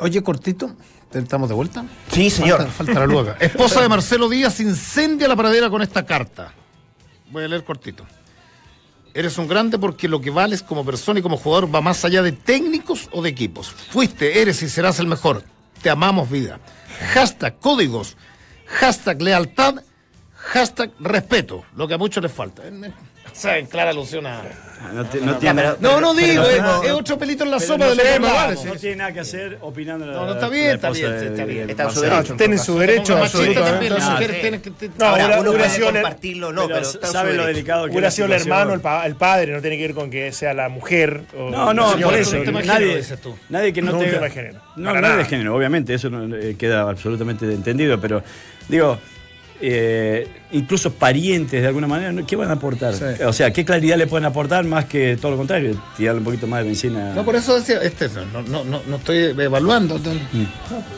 [0.00, 0.70] Oye, cortito,
[1.12, 1.84] ¿estamos de vuelta?
[2.12, 2.58] Sí, señor.
[2.58, 3.36] Falta, falta la.
[3.40, 6.52] Esposa de Marcelo Díaz incendia la pradera con esta carta.
[7.30, 8.04] Voy a leer cortito.
[9.18, 12.22] Eres un grande porque lo que vales como persona y como jugador va más allá
[12.22, 13.68] de técnicos o de equipos.
[13.68, 15.42] Fuiste, eres y serás el mejor.
[15.82, 16.60] Te amamos vida.
[17.14, 18.16] Hashtag códigos.
[18.66, 19.82] Hashtag lealtad.
[20.36, 21.64] Hashtag respeto.
[21.74, 22.62] Lo que a muchos les falta.
[23.28, 24.42] O sea, en clara alusión a...
[24.94, 27.58] No, te- no tiene, pero- No, no digo, es, pero- es otro pelito en la
[27.60, 28.64] sopa no de lo tiene- que no, vamos.
[28.64, 31.44] no tiene nada que hacer opinando la- No, no, está la bien, está bien, está
[31.44, 31.70] bien.
[31.70, 32.34] Está en su derecho.
[32.36, 33.88] tienen su derecho, absolutamente.
[33.90, 34.60] No, tiene
[35.00, 38.72] Ahora, uno puede compartirlo, no, pero sabe lo delicado que Hubiera es sido el hermano,
[38.74, 41.22] el, pa- el padre, no tiene que ver con que sea la mujer.
[41.36, 42.52] O No, no, señor, por es eso.
[42.64, 43.04] Nadie,
[43.48, 44.12] nadie que no, tenga.
[44.12, 44.60] tema de género.
[44.76, 48.22] No, no es de género, obviamente, eso no, eh, queda absolutamente entendido, pero
[48.68, 48.98] digo.
[49.60, 52.12] Eh, incluso parientes de alguna manera.
[52.26, 52.94] ¿qué van a aportar?
[52.94, 53.22] Sí.
[53.24, 55.80] O sea, ¿qué claridad le pueden aportar más que todo lo contrario?
[55.96, 57.12] Tirarle un poquito más de benzina.
[57.14, 59.98] No, por eso decía, este, no, no, no, no estoy evaluando.
[59.98, 60.10] no-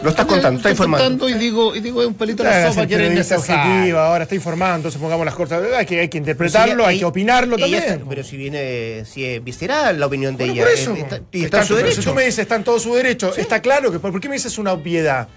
[0.03, 1.05] Lo estás contando, estás Estoy informando.
[1.05, 4.23] contando y digo, y digo, es un pelito la sopa es que era objetiva, ahora
[4.25, 5.63] está informando, entonces pongamos las cosas.
[5.77, 7.83] Hay que, hay que interpretarlo, hay que opinarlo también.
[7.83, 10.63] está- pero si viene, si es visceral la opinión de Bueno, ella.
[10.65, 10.95] por eso.
[10.97, 12.03] está- y está Está- en su derecho.
[12.03, 13.99] Si tú me dices, está en todo su derecho, está claro que.
[13.99, 15.29] ¿Por qué me dices una obviedad?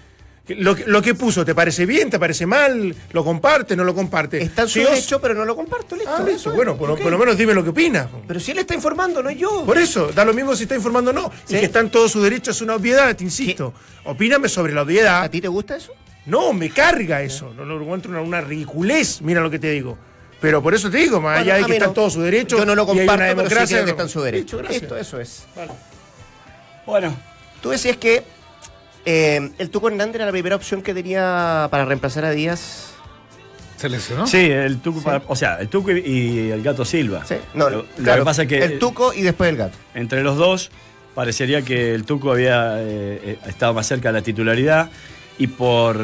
[0.48, 2.10] Lo, que- lo que puso, ¿te parece bien?
[2.10, 2.94] ¿Te parece mal?
[3.12, 3.74] ¿Lo comparte?
[3.76, 4.42] ¿No lo comparte?
[4.42, 6.10] Está en su Si os- derecho, pero no lo comparto, listo.
[6.12, 6.50] Ah, eso listo.
[6.50, 6.56] es.
[6.56, 8.08] Bueno, por, lo menos dime lo que opina.
[8.28, 9.64] Pero si él está informando, no yo.
[9.64, 11.32] Por eso, da lo mismo si está informando o no.
[11.46, 11.56] Sí.
[11.56, 13.72] Y que está en todo su derecho es una obviedad, te insisto.
[14.04, 15.22] Opíname sobre la obviedad.
[15.22, 15.92] ¿A ti te gusta eso?
[16.26, 17.52] No, me carga eso.
[17.54, 19.96] No lo encuentro una, una ridiculez, mira lo que te digo.
[20.42, 22.58] Pero por eso te digo, más Bueno, allá de que está en todo su derecho.
[22.58, 23.76] Yo no lo comparto, una pero sí democracia.
[23.78, 24.60] creo que está en su derecho.
[24.60, 25.44] Listo, eso es.
[26.84, 27.16] Bueno,
[27.62, 28.22] Tú decías que
[29.04, 32.90] eh, el Tuco Hernández era la primera opción que tenía para reemplazar a Díaz.
[33.76, 34.26] ¿Se lesionó?
[34.26, 37.24] sí, el Tuco, para- o sea, el Tuco y, y el Gato Silva.
[37.26, 37.34] Sí.
[37.54, 39.76] No, lo, lo claro, que pasa es que el Tuco y después el gato.
[39.94, 40.70] entre los dos
[41.14, 44.90] parecería que el Tuco había eh, eh, estado más cerca de la titularidad
[45.36, 45.96] y por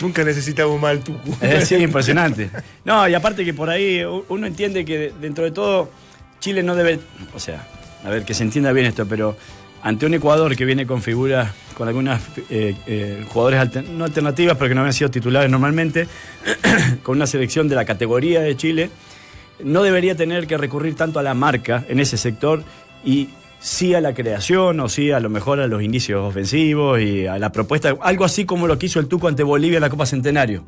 [0.00, 1.36] Nunca necesitamos más el tucu.
[1.40, 2.48] Eh, sí, impresionante.
[2.84, 5.90] No, y aparte que por ahí uno entiende que dentro de todo
[6.38, 7.00] Chile no debe,
[7.34, 7.66] o sea,
[8.04, 9.36] a ver, que se entienda bien esto, pero
[9.82, 14.68] ante un Ecuador que viene con figuras, con algunas eh, eh, jugadores no alternativas, pero
[14.68, 16.08] que no habían sido titulares normalmente,
[17.02, 18.90] con una selección de la categoría de Chile,
[19.62, 22.62] no debería tener que recurrir tanto a la marca en ese sector
[23.04, 23.28] y
[23.60, 27.38] sí a la creación o sí a lo mejor a los inicios ofensivos y a
[27.38, 30.06] la propuesta, algo así como lo que hizo el Tuco ante Bolivia en la Copa
[30.06, 30.64] Centenario,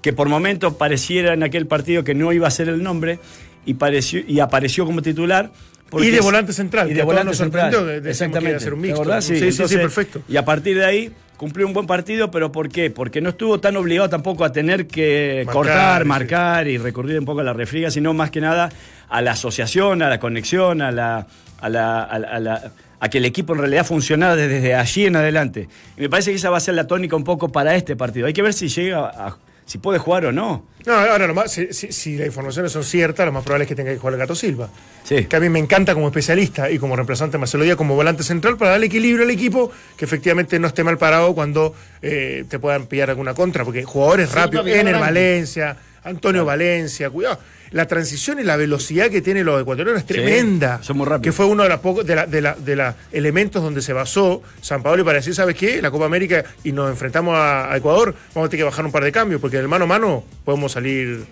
[0.00, 3.18] que por momentos pareciera en aquel partido que no iba a ser el nombre
[3.64, 5.50] y, pareció, y apareció como titular.
[5.92, 7.72] Porque Y de volante central, Y de volante nos central.
[8.04, 8.58] a Exactamente.
[8.60, 9.20] ser un ¿Te mixto.
[9.20, 10.22] Sí, sí, sí, perfecto.
[10.26, 12.90] Y a partir de ahí cumplió un buen partido, pero ¿por qué?
[12.90, 17.24] Porque no estuvo tan obligado tampoco a tener que Marcar, cortar, marcar y recurrir un
[17.26, 18.70] poco a la refriega, sino más que nada
[19.10, 21.26] a la asociación, a la conexión, a la,
[21.60, 25.06] a la, a la- a la- a que el equipo en realidad funcionara desde allí
[25.06, 25.68] en adelante.
[25.98, 28.26] Y me parece que esa va a ser la tónica un poco para este partido.
[28.28, 30.66] Hay que ver si llega a, si puede jugar o no.
[30.84, 33.68] No, ahora lo más, si, si- si las informaciones son ciertas, lo más probable es
[33.68, 34.68] que tenga que jugar el Gato Silva.
[35.04, 35.24] Sí.
[35.26, 38.22] Que a mí me encanta como especialista y como reemplazante de Marcelo Díaz como volante
[38.24, 42.58] central para darle equilibrio al equipo, que efectivamente no esté mal parado cuando eh, te
[42.58, 44.98] puedan pillar alguna contra, porque jugadores Silva, rápidos, Ener.
[44.98, 47.38] Valencia, Antonio Valencia, cuidado.
[47.72, 50.82] La transición y la velocidad que tienen los ecuatorianos es tremenda.
[50.82, 51.22] son muy rápidos.
[51.24, 53.92] Que fue uno de los pocos de la, de la- de la elementos donde se
[53.92, 55.80] basó San Pablo para decir, ¿sabes qué?
[55.82, 58.92] La Copa América y nos enfrentamos a, a Ecuador, vamos a tener que bajar un
[58.92, 61.24] par de cambios, porque del mano a mano podemos salir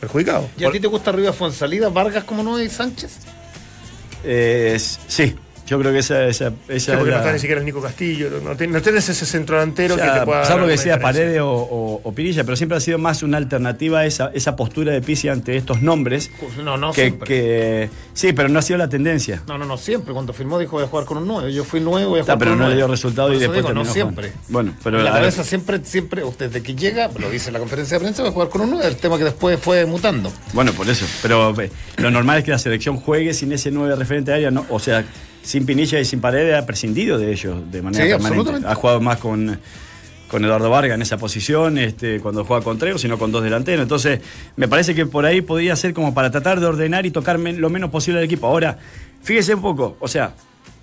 [0.00, 0.46] perjudicados.
[0.58, 3.18] ¿Y a ti te gusta arriba Fonsalida, Vargas como no y Sánchez?
[4.24, 5.36] Eh, sí,
[5.68, 7.66] yo creo que esa, esa, esa Sí, porque es no la- está ni siquiera el
[7.66, 10.44] Nico Castillo, no, ten- no tenés ese centro delantero O sea, que te pueda.
[10.44, 11.02] salvo que sea diferencia.
[11.02, 14.92] Paredes o, o- o Pirilla, pero siempre ha sido más una alternativa esa, esa postura
[14.92, 16.30] de Pizzi ante estos nombres.
[16.64, 17.28] No, no, que, siempre.
[17.28, 19.42] que- sí, pero no ha sido la tendencia.
[19.46, 20.12] No, no, no, siempre.
[20.14, 21.52] Cuando firmó dijo voy a jugar con un 9.
[21.52, 22.76] Yo fui 9, voy a Está, jugar pero con un no le 9.
[22.76, 24.28] dio resultado y después digo, no siempre.
[24.28, 24.48] jugando.
[24.48, 27.58] Bueno, pero En la a cabeza siempre, siempre, desde que llega, lo dice en la
[27.58, 28.86] conferencia de prensa, va a jugar con un 9.
[28.86, 30.32] El tema que después fue mutando.
[30.52, 31.04] Bueno, por eso.
[31.22, 34.64] Pero eh, lo normal es que la selección juegue sin ese 9 referente área, ¿no?
[34.70, 35.04] O sea,
[35.48, 38.26] sin Pinilla y sin Paredes ha prescindido de ellos de manera Sí, permanente.
[38.38, 38.68] absolutamente.
[38.68, 39.58] Ha jugado más con,
[40.28, 43.82] con Eduardo Vargas en esa posición, este, cuando juega con Trego, sino con dos delanteros.
[43.82, 44.20] Entonces,
[44.56, 47.70] me parece que por ahí podría ser como para tratar de ordenar y tocar lo
[47.70, 48.46] menos posible al equipo.
[48.46, 48.76] Ahora,
[49.22, 50.34] fíjese un poco, o sea,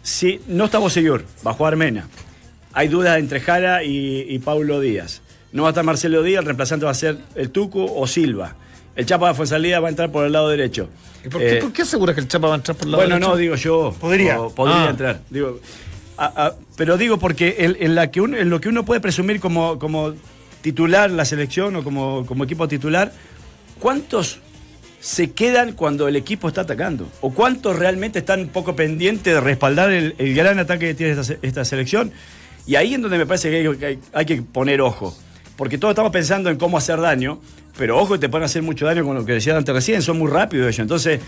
[0.02, 2.08] si no está Bosellur, va a jugar Mena.
[2.74, 5.22] Hay dudas entre Jara y, y Paulo Díaz.
[5.52, 8.56] No va a estar Marcelo Díaz, el reemplazante va a ser el Tuco o Silva.
[8.96, 10.88] El Chapa de Fuensalida va a entrar por el lado derecho.
[11.26, 12.98] ¿Y por qué, Eh, por qué aseguras que el Chapa va a entrar por la
[12.98, 13.94] bueno, no, digo yo.
[14.00, 14.40] Podría.
[14.42, 14.90] o podría Ah.
[14.90, 15.22] entrar.
[15.30, 15.60] Digo,
[16.18, 19.02] a- a- pero digo porque en, en la que uno- en lo que uno puede
[19.02, 20.14] presumir como, como
[20.62, 23.12] titular la selección o como, como equipo titular,
[23.80, 24.40] ¿cuántos
[25.00, 27.08] se quedan cuando el equipo está atacando?
[27.22, 31.12] ¿O cuántos realmente están un poco pendientes de respaldar el, el gran ataque que tiene
[31.12, 32.12] esta, se- esta selección?
[32.66, 35.16] Y ahí es donde me parece que hay, que hay- hay que poner ojo.
[35.58, 37.40] Porque todos estamos pensando en cómo hacer daño,
[37.78, 40.30] pero ojo, te pueden hacer mucho daño con lo que decían antes recién, son muy
[40.30, 40.80] rápidos ellos.
[40.80, 41.20] Entonces,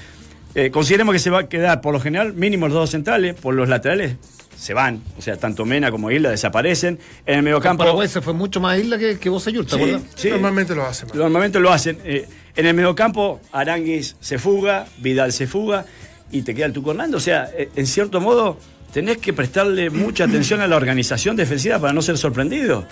[0.56, 3.54] eh, consideremos que se va a quedar, por lo general, mínimo los dos centrales, por
[3.54, 4.16] los laterales
[4.58, 5.02] se van.
[5.18, 7.00] O sea, tanto Mena como Isla desaparecen.
[7.26, 7.84] En el mediocampo.
[7.84, 10.30] Paraguay se fue mucho más isla que, que vos ¿te Sí, sí.
[10.30, 11.06] Normalmente lo hace.
[11.06, 11.18] man.
[11.18, 12.00] Normalmente lo hacen.
[12.04, 15.86] Eh, en el mediocampo, Aranguis se fuga, Vidal se fuga
[16.32, 17.18] y te queda el Tuco Hernando.
[17.18, 18.58] O sea, eh, en cierto modo,
[18.92, 22.86] tenés que prestarle mucha atención a la organización defensiva para no ser sorprendido.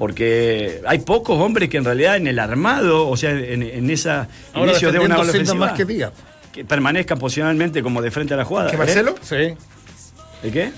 [0.00, 4.28] Porque hay pocos hombres que en realidad en el armado, o sea, en, en esa
[4.54, 5.84] Ahora inicio de una ola ofensiva, más que
[6.52, 8.70] que permanezcan posicionalmente como de frente a la jugada.
[8.70, 9.14] ¿Que Marcelo?
[9.20, 9.54] Sí.
[10.42, 10.72] ¿De qué?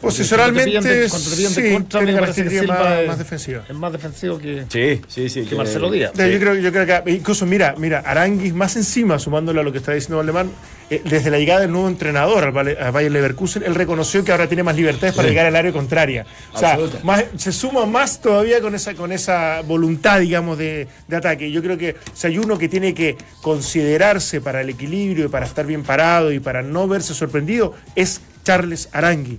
[0.00, 3.70] Posicionalmente, sí, contra, tiene características más, es- más defensivas.
[3.70, 5.42] Es más defensivo que, Sí, sí, sí.
[5.44, 6.12] que Marcelo Díaz.
[6.14, 9.78] Yo, creo, yo creo que incluso, mira, mira, Aranguis más encima, sumándole a lo que
[9.78, 10.46] está diciendo Valdemar,
[10.88, 14.32] eh, desde la llegada del nuevo entrenador al Valle- a Bayer Leverkusen, él reconoció que
[14.32, 16.26] ahora tiene más libertades para llegar al área contraria.
[16.52, 21.16] O sea, más- se suma más todavía con esa, con esa voluntad, digamos, de, de
[21.16, 21.50] ataque.
[21.52, 25.46] Yo creo que si hay uno que tiene que considerarse para el equilibrio y para
[25.46, 29.38] estar bien parado y para no verse sorprendido, es Charles Arangui.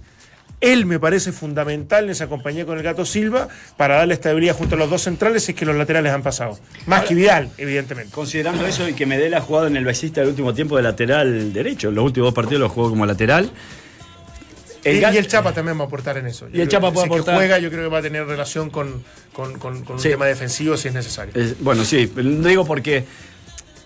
[0.61, 3.47] Él me parece fundamental en esa compañía con el Gato Silva
[3.77, 6.59] para darle estabilidad junto a los dos centrales si es que los laterales han pasado.
[6.85, 8.11] Más que Vidal, evidentemente.
[8.13, 11.51] Considerando eso y que Medel ha jugado en el Basista el último tiempo de lateral
[11.51, 13.51] derecho, los últimos dos partidos los jugó como lateral.
[14.83, 16.47] Y, el Chapa también va a aportar en eso.
[16.49, 17.35] Yo Y el creo Chapa puede si que aportar.
[17.35, 20.07] juega, yo creo que va a tener relación con, con- con- con Sí.
[20.07, 21.33] un tema defensivo si es necesario.
[21.35, 23.03] Es- bueno, sí, lo digo porque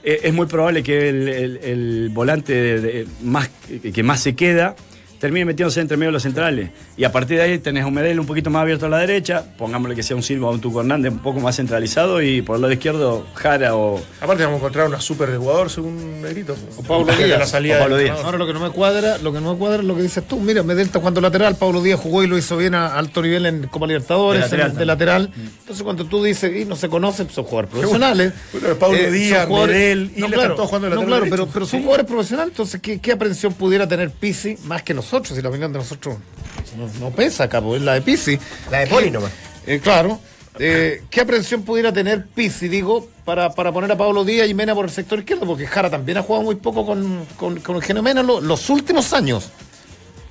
[0.07, 3.49] eh, es muy probable que el, el- el volante de- de- más,
[3.93, 4.75] que más se queda
[5.19, 6.69] termine metiéndose entre medio de los centrales.
[6.97, 9.43] Y a partir de ahí tenés un Medel un poquito más abierto a la derecha,
[9.57, 12.55] pongámosle que sea un Silva o un Tuco Hernández un poco más centralizado y por
[12.57, 14.01] el lado izquierdo Jara o...
[14.21, 16.55] Aparte vamos a encontrar una super de jugador según Negrito.
[16.77, 17.39] O Pablo De Díaz.
[17.39, 18.19] La salida O Pablo Díaz.
[18.23, 20.27] Ahora lo que no me cuadra, lo que no me cuadra es lo que dices
[20.27, 20.39] tú.
[20.39, 23.45] Mira, Medel está jugando lateral, Pablo Díaz jugó y lo hizo bien a alto nivel
[23.45, 25.31] en Copa Libertadores, De lateral en- de lateral.
[25.59, 28.33] Entonces cuando tú dices, y no se conocen, son jugadores profesionales.
[28.51, 31.19] Bueno, Pablo son Díaz, jugadores- Medel, y no, claro, están todos jugando de no, lateral
[31.21, 31.83] claro, pero, pero son Sí.
[31.83, 35.04] jugadores profesionales, entonces ¿qué, qué aprensión pudiera tener Pisi más que nosotros?
[35.05, 36.17] Si la opinión de nosotros
[36.77, 38.37] no, no pesa pues es la de Pisi.
[38.71, 39.31] La de Poli nomás.
[39.67, 40.19] Eh, claro.
[40.57, 44.73] Eh, ¿Qué aprensión pudiera tener Pizzi, digo, para, para poner a Pablo Díaz y Mena
[44.73, 45.45] por el sector izquierdo?
[45.45, 49.11] Porque Jara también ha jugado muy poco con, con, con Eugenio Mena lo- los últimos
[49.11, 49.49] años.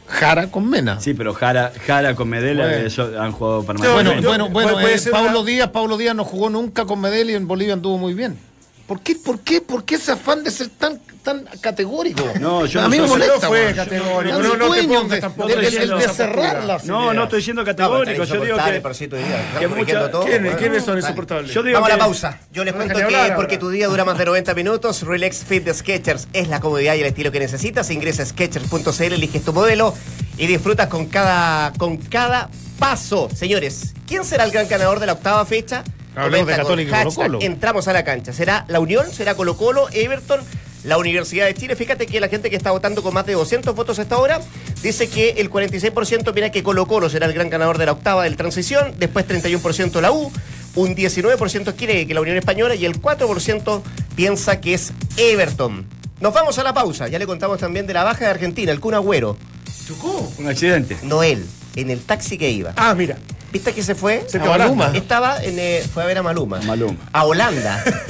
[0.06, 1.00] Jara con Mena.
[1.00, 2.72] Sí, pero Jara, Jara con Medel Bueno.
[2.86, 4.22] eso han jugado bueno, permanentemente.
[4.22, 7.30] yo- bueno, bueno, puede eh, Pablo una- Díaz, Pablo Díaz no jugó nunca con Medel
[7.30, 8.38] y en Bolivia anduvo muy bien.
[8.86, 12.22] ¿Por qué, por qué, por qué ese afán de ser tan, tan categórico?
[12.38, 13.48] No, yo a no mí soy- me no molesta.
[13.48, 16.84] fue categórico, no- no te pongas de- tampoco de- de- diciendo de esa cerrar las
[16.84, 17.16] No, ideas.
[17.16, 18.82] no estoy diciendo categórico, yo digo que...
[19.58, 20.24] que mucha- todo.
[20.24, 21.54] ¿Quiénes, Bueno, quiénes son insoportables?
[21.54, 22.38] Yo digo Vamos a la pausa.
[22.52, 23.60] Yo les No cuento que hablar porque ahora.
[23.60, 27.00] tu día dura más de 90 minutos, Relax Fit de Sketchers es la comodidad y
[27.00, 27.90] el estilo que necesitas.
[27.90, 29.94] Ingresa a sketchers.cl, eliges tu modelo
[30.36, 33.30] y disfrutas con cada, con cada paso.
[33.34, 35.84] Señores, ¿quién será el gran ganador de la octava fecha?
[36.16, 37.38] Hablemos de con Católica y hashtag Colo-Colo.
[37.42, 38.32] Entramos a la cancha.
[38.32, 39.10] ¿Será la Unión?
[39.12, 39.88] ¿Será Colo Colo?
[39.92, 40.40] ¿Everton?
[40.84, 43.74] La Universidad de Chile, fíjate que la gente que está votando con más de 200
[43.74, 44.42] votos hasta ahora
[44.82, 48.24] dice que el 46% opina que Colo Colo será el gran ganador de la octava
[48.24, 50.30] del transición, después 31% la U,
[50.74, 53.82] un 19% quiere que la Unión Española y el 4%
[54.14, 55.86] piensa que es Everton.
[56.20, 58.80] Nos vamos a la pausa, ya le contamos también de la baja de Argentina, el
[58.80, 59.38] Kun Agüero,
[59.86, 60.32] ¿Chocó?
[60.38, 60.96] Un accidente.
[61.02, 61.46] Noel,
[61.76, 62.72] en el taxi que iba.
[62.76, 63.16] Ah, mira.
[63.54, 64.26] ¿Viste que se fue?
[64.28, 64.90] Se A Maluma.
[64.94, 66.58] Estaba en, eh, fue a ver a Maluma.
[66.62, 66.96] Maluma.
[67.12, 67.84] A Holanda.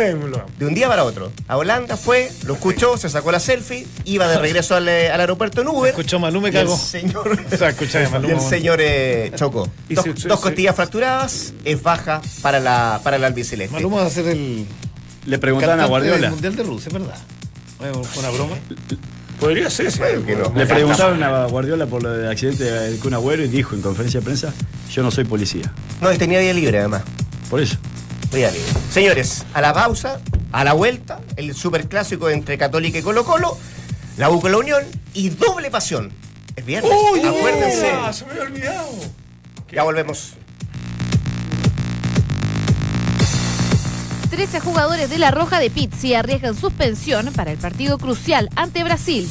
[0.59, 1.31] De un día para otro.
[1.49, 5.21] A Holanda fue, lo escuchó, se sacó la selfie, iba de regreso al, eh, al
[5.21, 5.91] aeropuerto en Uber.
[5.91, 6.79] Escuchó Maluma y y el cagó.
[6.79, 9.69] señor, O sea, escuché a Maluma, y el señor eh, chocó.
[9.91, 13.75] Y Dos, costillas fracturadas, es baja para la, para el albiceleste.
[13.75, 14.67] Maluma va a ser el
[15.27, 16.31] Le preguntaban a Guardiola.
[16.31, 17.19] Mundial de Rusia, es verdad.
[17.79, 18.57] Bueno, fue una broma.
[19.41, 20.01] Podría ser, sí.
[20.27, 20.53] que no.
[20.55, 24.21] Le preguntaron a Guardiola por lo del accidente del Kun Agüero y dijo en conferencia
[24.21, 24.53] de prensa,
[24.91, 25.73] yo no soy policía.
[26.01, 27.03] No, y tenía día libre además.
[27.51, 27.77] Por eso.
[28.33, 28.69] Día libre.
[28.91, 30.21] Señores, a la pausa,
[30.53, 33.57] a la vuelta, el superclásico entre Católica y Colo Colo,
[34.17, 36.13] la U con la Unión y doble pasión.
[36.57, 37.91] Es viernes, acuérdense.
[37.93, 38.89] Ah, se me había olvidado.
[39.73, 40.35] Ya volvemos.
[44.35, 49.29] 13 jugadores de la Roja de Pizzi arriesgan suspensión para el partido crucial ante Brasil.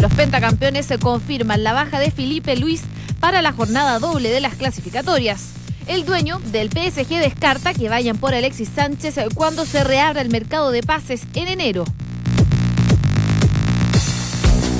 [0.00, 2.82] Los pentacampeones se confirman la baja de Felipe Luis
[3.18, 5.48] para la jornada doble de las clasificatorias.
[5.88, 10.70] El dueño del PSG descarta que vayan por Alexis Sánchez cuando se reabra el mercado
[10.70, 11.84] de pases en enero.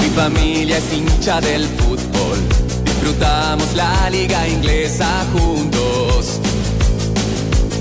[0.00, 2.38] Mi familia es hincha del fútbol.
[2.85, 6.40] Disfrutamos la liga inglesa juntos.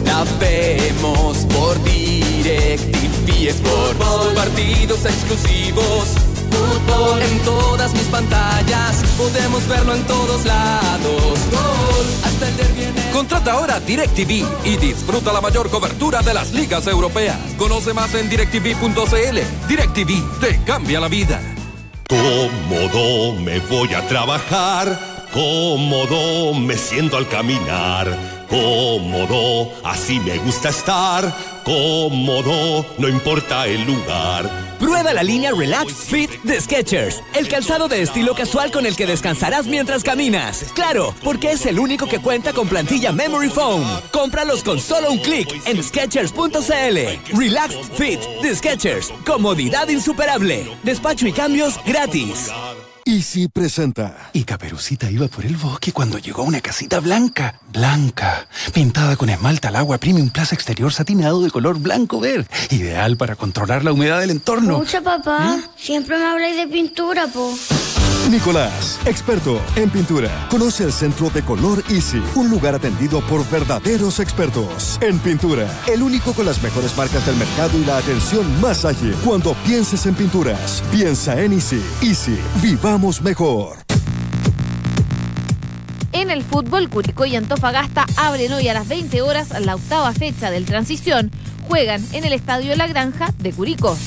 [0.06, 4.36] La vemos por DirecTV Sport.
[4.36, 6.10] Partidos exclusivos,
[6.52, 11.40] Fútbol en todas mis pantallas, podemos verlo en todos lados.
[11.52, 16.34] Gol, hasta el derbi en el- Contrata ahora DirecTV y disfruta la mayor cobertura de
[16.34, 17.38] las ligas europeas.
[17.58, 19.40] Conoce más en directv.cl.
[19.68, 21.42] DirecTV te cambia la vida.
[22.08, 28.16] Cómodo me voy a trabajar, cómodo me siento al caminar,
[28.50, 34.50] cómodo así me gusta estar, cómodo no importa el lugar.
[34.80, 39.06] Prueba la línea Relax Fit de Skechers, el calzado de estilo casual con el que
[39.06, 40.66] descansarás mientras caminas.
[40.74, 43.84] Claro, porque es el único que cuenta con plantilla Memory Foam.
[44.12, 47.38] Cómpralos con solo un clic en Skechers.cl.
[47.38, 50.68] Relax Fit de Skechers, comodidad insuperable.
[50.84, 52.52] Despacho y cambios gratis.
[53.08, 54.32] Easy presenta.
[54.34, 59.30] Y Caperucita iba por el bosque cuando llegó a una casita blanca, blanca, pintada con
[59.30, 63.92] esmalta al agua premium plaza exterior satinado de color blanco verde, ideal para controlar la
[63.92, 64.80] humedad del entorno.
[64.80, 67.54] Pucha, papá, siempre me habláis de pintura, po.
[68.30, 70.48] Nicolás, experto en pintura.
[70.50, 75.68] Conoce el centro de Color Easy, un lugar atendido por verdaderos expertos en pintura.
[75.88, 79.14] El único con las mejores marcas del mercado y la atención más ágil.
[79.24, 81.84] Cuando pienses en pinturas, piensa en Easy.
[82.02, 82.40] Easy,
[82.96, 83.78] vivamos mejor.
[86.14, 90.50] En el fútbol, Curicó y Antofagasta abren hoy a las 20 horas la octava fecha
[90.50, 91.30] del Transición.
[91.68, 93.98] Juegan en el Estadio La Granja de Curicó.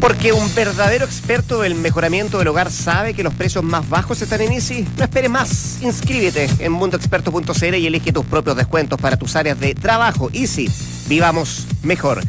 [0.00, 4.40] Porque un verdadero experto del mejoramiento del hogar sabe que los precios más bajos están
[4.42, 4.86] en Easy.
[4.96, 5.78] No esperes más.
[5.82, 10.30] Inscríbete en mundoexperto.cl y elige tus propios descuentos para tus áreas de trabajo.
[10.32, 10.70] Easy.
[11.08, 12.22] Vivamos mejor.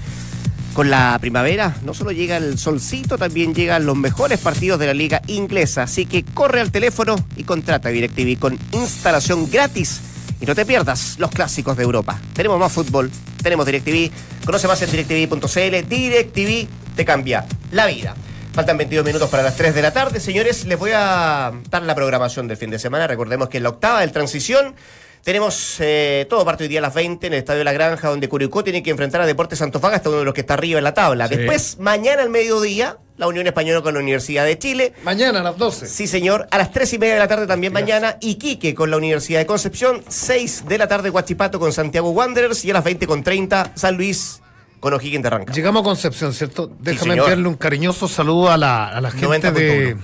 [0.78, 4.94] Con la primavera no solo llega el solcito, también llegan los mejores partidos de la
[4.94, 5.82] liga inglesa.
[5.82, 10.02] Así que corre al teléfono y contrata DirecTV con instalación gratis.
[10.40, 12.20] Y no te pierdas los clásicos de Europa.
[12.36, 13.10] Tenemos más fútbol,
[13.42, 14.12] tenemos DirecTV.
[14.46, 15.90] Conoce más en directv.cl.
[15.90, 18.14] DirecTV te cambia la vida.
[18.54, 20.20] Faltan 22 minutos para las 3 de la tarde.
[20.20, 23.08] Señores, les voy a dar la programación del fin de semana.
[23.08, 24.76] Recordemos que en la octava del Transición
[25.24, 28.30] tenemos eh, todo parte hoy día a las 20 en el Estadio La Granja, donde
[28.30, 30.94] Curicó tiene que enfrentar a Deportes Antofagasta, uno de los que está arriba en la
[30.94, 31.28] tabla.
[31.28, 31.36] Sí.
[31.36, 34.94] Después, mañana al mediodía, la Unión Española con la Universidad de Chile.
[35.04, 35.88] Mañana a las 12.
[35.88, 36.48] Sí, señor.
[36.52, 39.46] A las 3 y media de la tarde también mañana, Iquique con la Universidad de
[39.46, 40.04] Concepción.
[40.08, 42.64] 6 de la tarde, Guachipato con Santiago Wanderers.
[42.66, 44.42] Y a las 20 con 30, San Luis
[44.80, 45.56] con O'Higgins de Rancagua.
[45.56, 46.72] Llegamos a Concepción, ¿cierto?
[46.80, 49.54] Déjame enviarle un cariñoso saludo a la, a la gente 90.1.
[49.54, 49.98] de.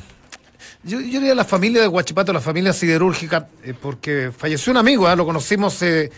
[0.86, 5.10] Yo, yo diría la familia de Huachipato, la familia siderúrgica, eh, porque falleció un amigo,
[5.10, 5.16] ¿eh?
[5.16, 6.12] lo conocimos eh,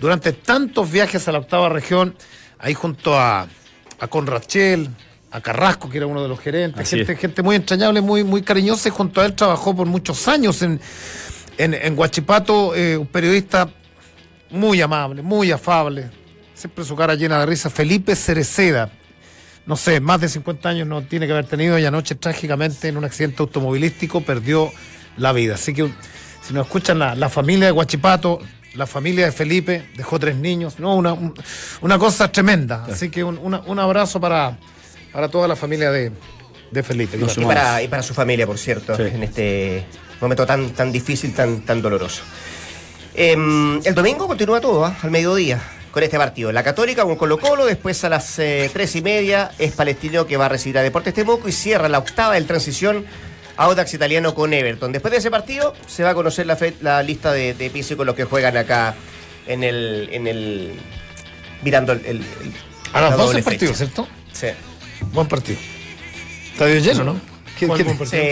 [0.00, 2.14] durante tantos viajes a la octava región,
[2.60, 3.48] ahí junto a,
[3.98, 4.88] a Conrachel,
[5.32, 8.88] a Carrasco, que era uno de los gerentes, gente, gente muy entrañable, muy, muy cariñosa,
[8.88, 10.80] y junto a él trabajó por muchos años en,
[11.58, 13.68] en, en Huachipato, un periodista
[14.50, 16.08] muy amable, muy afable,
[16.54, 18.92] siempre su cara llena de risa, Felipe Cereceda.
[19.66, 22.96] No sé, más de 50 años no tiene que haber tenido y anoche trágicamente en
[22.98, 24.70] un accidente automovilístico perdió
[25.16, 25.54] la vida.
[25.54, 25.90] Así que
[26.42, 28.40] si nos escuchan la, la familia de Guachipato,
[28.74, 31.32] la familia de Felipe, dejó tres niños, no, una, un-
[31.80, 32.84] una cosa tremenda.
[32.84, 34.58] Así que un, una- un abrazo para,
[35.12, 36.12] para toda la familia de,
[36.70, 37.16] de Felipe.
[37.16, 39.02] Y para, y para su familia, por cierto, Sí.
[39.04, 39.86] en este
[40.20, 42.22] momento tan, tan difícil, tan, tan doloroso.
[43.14, 44.96] Em, el domingo continúa todo, ¿ah?
[45.02, 45.60] al mediodía,
[45.94, 46.50] con este partido.
[46.52, 50.36] La Católica con Colo Colo, después a las eh, tres y media es Palestino que
[50.36, 53.06] va a recibir a Deportes Temuco y cierra la octava del transición
[53.56, 54.90] Audax Italiano con Everton.
[54.90, 57.96] Después de ese partido se va a conocer la, fe- la lista de, de piso
[57.96, 58.96] con los que juegan acá
[59.46, 60.08] en el...
[60.12, 60.72] En el
[61.62, 62.00] mirando el...
[62.04, 62.52] el- el-
[62.92, 63.86] A las la 12 doble partidos, fecha.
[63.94, 64.08] ¿cierto?
[64.32, 64.48] Sí.
[65.12, 65.58] Buen partido.
[66.52, 67.20] Estadio lleno, ¿no?
[67.58, 68.22] ¿Qué- ¿Cuál qué- buen partido?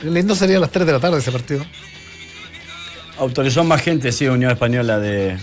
[0.00, 0.06] Sí.
[0.08, 1.64] Lindo sería a las 3 de la tarde ese partido.
[3.18, 5.38] Autorizó más gente, sí, Unión Española de,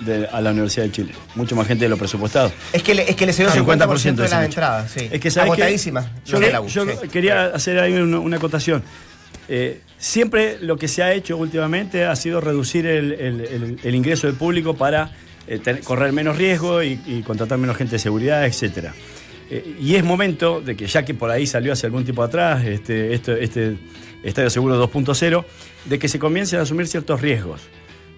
[0.00, 1.12] de- a la Universidad de Chile.
[1.34, 2.52] Mucho más gente de lo presupuestado.
[2.72, 5.08] Es que le, es que le cedió 50%, de las entradas, sí.
[5.10, 5.52] Es que ¿sabes?
[5.52, 7.08] Agotadísimas, Yo, la U, yo sí.
[7.08, 8.82] quería hacer ahí una, una acotación.
[9.48, 13.94] Eh, siempre lo que se ha hecho últimamente ha sido reducir el, el- el- el
[13.94, 15.10] ingreso del público para
[15.48, 18.94] eh, tener- correr menos riesgo y, y contratar menos gente de seguridad, etcétera.
[19.50, 22.64] Eh, y es momento de que, ya que por ahí salió hace algún tiempo atrás
[22.64, 23.76] este, esto- este
[24.22, 25.44] Estadio Seguro 2.0,
[25.86, 27.60] de que se comiencen a asumir ciertos riesgos.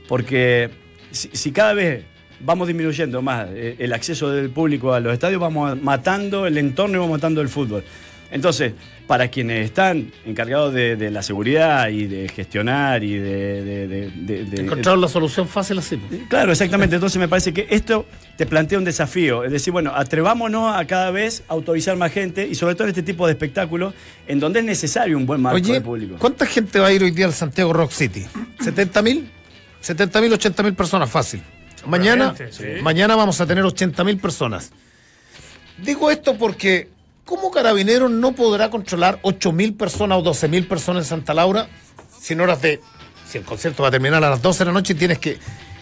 [0.09, 0.69] Porque
[1.13, 2.05] si, si cada vez
[2.41, 6.97] vamos disminuyendo más eh, el acceso del público a los estadios, vamos matando el entorno
[6.97, 7.85] y vamos matando el fútbol.
[8.33, 8.73] Entonces,
[9.07, 14.11] para quienes están encargados de, de la seguridad y de gestionar y de...
[14.57, 16.01] Encontraron la solución fácil así.
[16.31, 16.95] Claro, exactamente.
[16.95, 18.07] Entonces me parece que esto
[18.39, 19.45] te plantea un desafío.
[19.45, 23.03] Es decir, bueno, atrevámonos a cada vez autorizar más gente y sobre todo en este
[23.03, 23.93] tipo de espectáculos
[24.27, 26.17] en donde es necesario un buen marco Oye, de público.
[26.19, 28.25] ¿cuánta gente va a ir hoy día al Santiago Rock City?
[28.61, 29.29] ¿70 mil?
[29.83, 31.43] 70 mil, 80 mil personas, fácil.
[31.87, 32.65] Mañana, sí.
[32.83, 34.71] mañana vamos a tener 80 mil personas.
[35.79, 36.89] Digo esto porque,
[37.25, 41.69] ¿cómo Carabineros no podrá controlar 8.000 personas o 12.000 personas en Santa Laura
[42.21, 42.81] si en horas de.
[43.29, 45.39] Si el concierto va a terminar a las 12 de la noche y tienes que,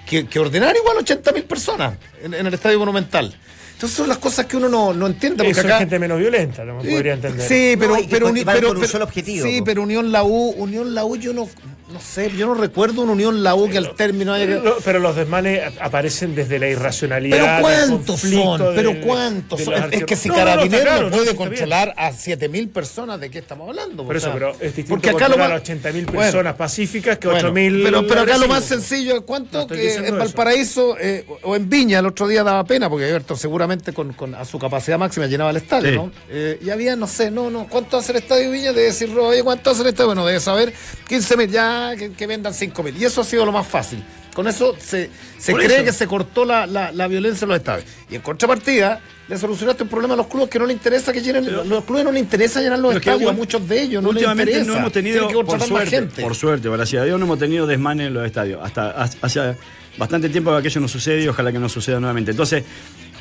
[0.07, 3.35] que- que ordenar igual 80.000 personas en, en el Estadio Monumental?
[3.81, 5.39] Entonces son las cosas que uno no, no entiende.
[5.39, 7.49] Porque Eso es acá, gente menos violenta, no Sí, podría entender.
[7.49, 10.51] Sí, pero, No, pero, uni- pero- un pero- solo objetivo, Sí, pero Unión La U,
[10.51, 11.49] Unión La U, yo no,
[11.91, 15.17] no sé, yo no recuerdo una Unión La U que al término haya Pero los
[15.17, 17.39] desmanes a- aparecen desde la irracionalidad.
[17.39, 19.75] Pero cuántos son, pero del- cuántos son.
[19.95, 23.39] Es que si No, Carabineros claro, no no, puede controlar a 7000 personas, ¿de qué
[23.39, 24.05] estamos hablando?
[24.05, 26.55] Por O eso, sea, pero es distinto porque acá lo más, a 80.000 Bueno, personas
[26.55, 30.19] pacíficas que bueno, 8.000 pero, pero acá lo más sencillo cuánto que en.
[30.19, 34.35] Valparaíso eh, o en Viña el otro día daba pena, porque Alberto seguramente con, con-
[34.35, 35.97] a su capacidad máxima llenaba el estadio, Sí.
[35.97, 36.13] ¿no?
[36.29, 38.73] Eh, y había, no sé, no, no, ¿cuánto hace el estadio Viña?
[38.73, 40.09] Debe decir, oye, ¿cuánto hace el estadio?
[40.09, 40.73] Bueno, debe saber
[41.09, 42.97] 15 mil, ya que, que vendan 5 mil.
[42.97, 44.03] Y eso ha sido lo más fácil.
[44.35, 45.85] Con eso se, se cree eso.
[45.85, 47.85] que se cortó la, la- la violencia en los estadios.
[48.09, 51.21] Y en contrapartida, le solucionaste un problema a los clubes que no le interesa que
[51.21, 54.13] llenen, los clubes no les interesa llenar los Pero estadios, a muchos de ellos no
[54.13, 54.65] les interesa.
[54.65, 56.23] no hemos tenido, que por suerte, gente.
[56.23, 58.61] por suerte, gracias a Dios, no hemos tenido desmanes en los estadios.
[58.63, 59.57] Hasta ha- hace
[59.99, 62.31] bastante tiempo que aquello no sucede y ojalá que no suceda nuevamente.
[62.33, 62.65] Entonces,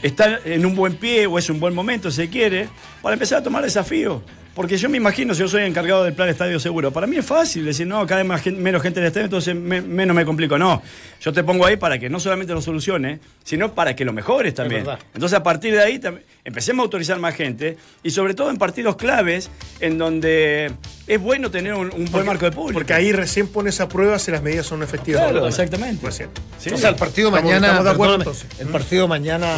[0.03, 2.69] está en un buen pie o es un buen momento, si se quiere,
[3.01, 4.21] para empezar a tomar desafío.
[4.55, 7.25] Porque yo me imagino, si yo soy encargado del plan Estadio Seguro, para mí es
[7.25, 10.25] fácil decir, no, cada vez más menos gente en el estadio, entonces me- menos me
[10.25, 10.57] complico.
[10.57, 10.81] No,
[11.21, 14.53] yo te pongo ahí para que no solamente lo solucione, sino para que lo mejores
[14.55, 14.85] también.
[15.13, 16.01] Entonces, a partir de ahí,
[16.43, 20.71] empecemos a autorizar más gente y sobre todo en partidos claves en donde
[21.07, 22.79] es bueno tener un, un buen marco de público.
[22.79, 25.21] Porque ahí recién pones a prueba si las medidas son efectivas.
[25.21, 25.47] Claro, o no.
[25.47, 25.99] exactamente.
[26.01, 26.41] Pues cierto.
[26.57, 26.71] Sí.
[26.71, 27.67] O sea, el partido Estamos- mañana.
[27.67, 28.33] estamos de acuerdo.
[28.59, 29.55] El partido mañana.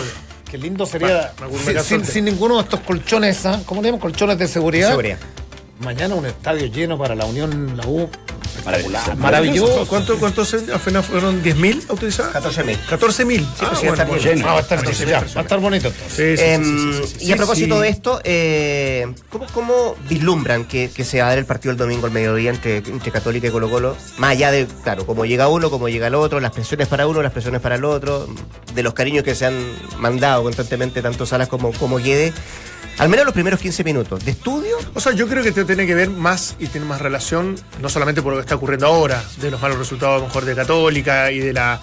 [0.51, 1.31] Qué lindo sería.
[1.41, 3.61] Va, sin ninguno de estos colchones, ¿ah?
[3.65, 4.01] ¿cómo le llaman?
[4.01, 4.89] Colchones de seguridad.
[4.89, 5.17] Seguridad.
[5.79, 8.09] Mañana un estadio lleno para la Unión, la U.
[8.65, 9.15] Maravilloso.
[9.15, 9.87] Maravilloso.
[9.87, 12.33] ¿Cuánto, ¿Cuántos al final fueron 10.000 autorizados?
[12.35, 12.77] 14.000.
[12.89, 13.45] 14.000.
[13.59, 14.19] Ah, pues sí, está bien.
[14.19, 14.47] lleno.
[14.47, 16.39] Ah, va a estar, 14.000 ya, va a estar bonito entonces.
[16.39, 17.81] Sí, sí, sí, sí, sí, sí, y sí, a propósito sí.
[17.81, 21.77] de esto, eh, ¿cómo, cómo vislumbran que, que se va a dar el partido el
[21.77, 23.95] domingo al mediodía entre, entre Católica y Colo Colo?
[24.17, 27.21] Más allá de, claro, cómo llega uno, cómo llega el otro, las presiones para uno,
[27.21, 28.27] las presiones para el otro,
[28.73, 29.55] de los cariños que se han
[29.97, 32.33] mandado constantemente tanto Salas como, como Guede.
[33.01, 34.23] Al menos los primeros 15 minutos.
[34.23, 34.77] ¿De estudio?
[34.93, 37.89] O sea, yo creo que esto tiene que ver más y tiene más relación, no
[37.89, 40.53] solamente por lo que está ocurriendo ahora, de los malos resultados a lo mejor de
[40.53, 41.81] Católica y de la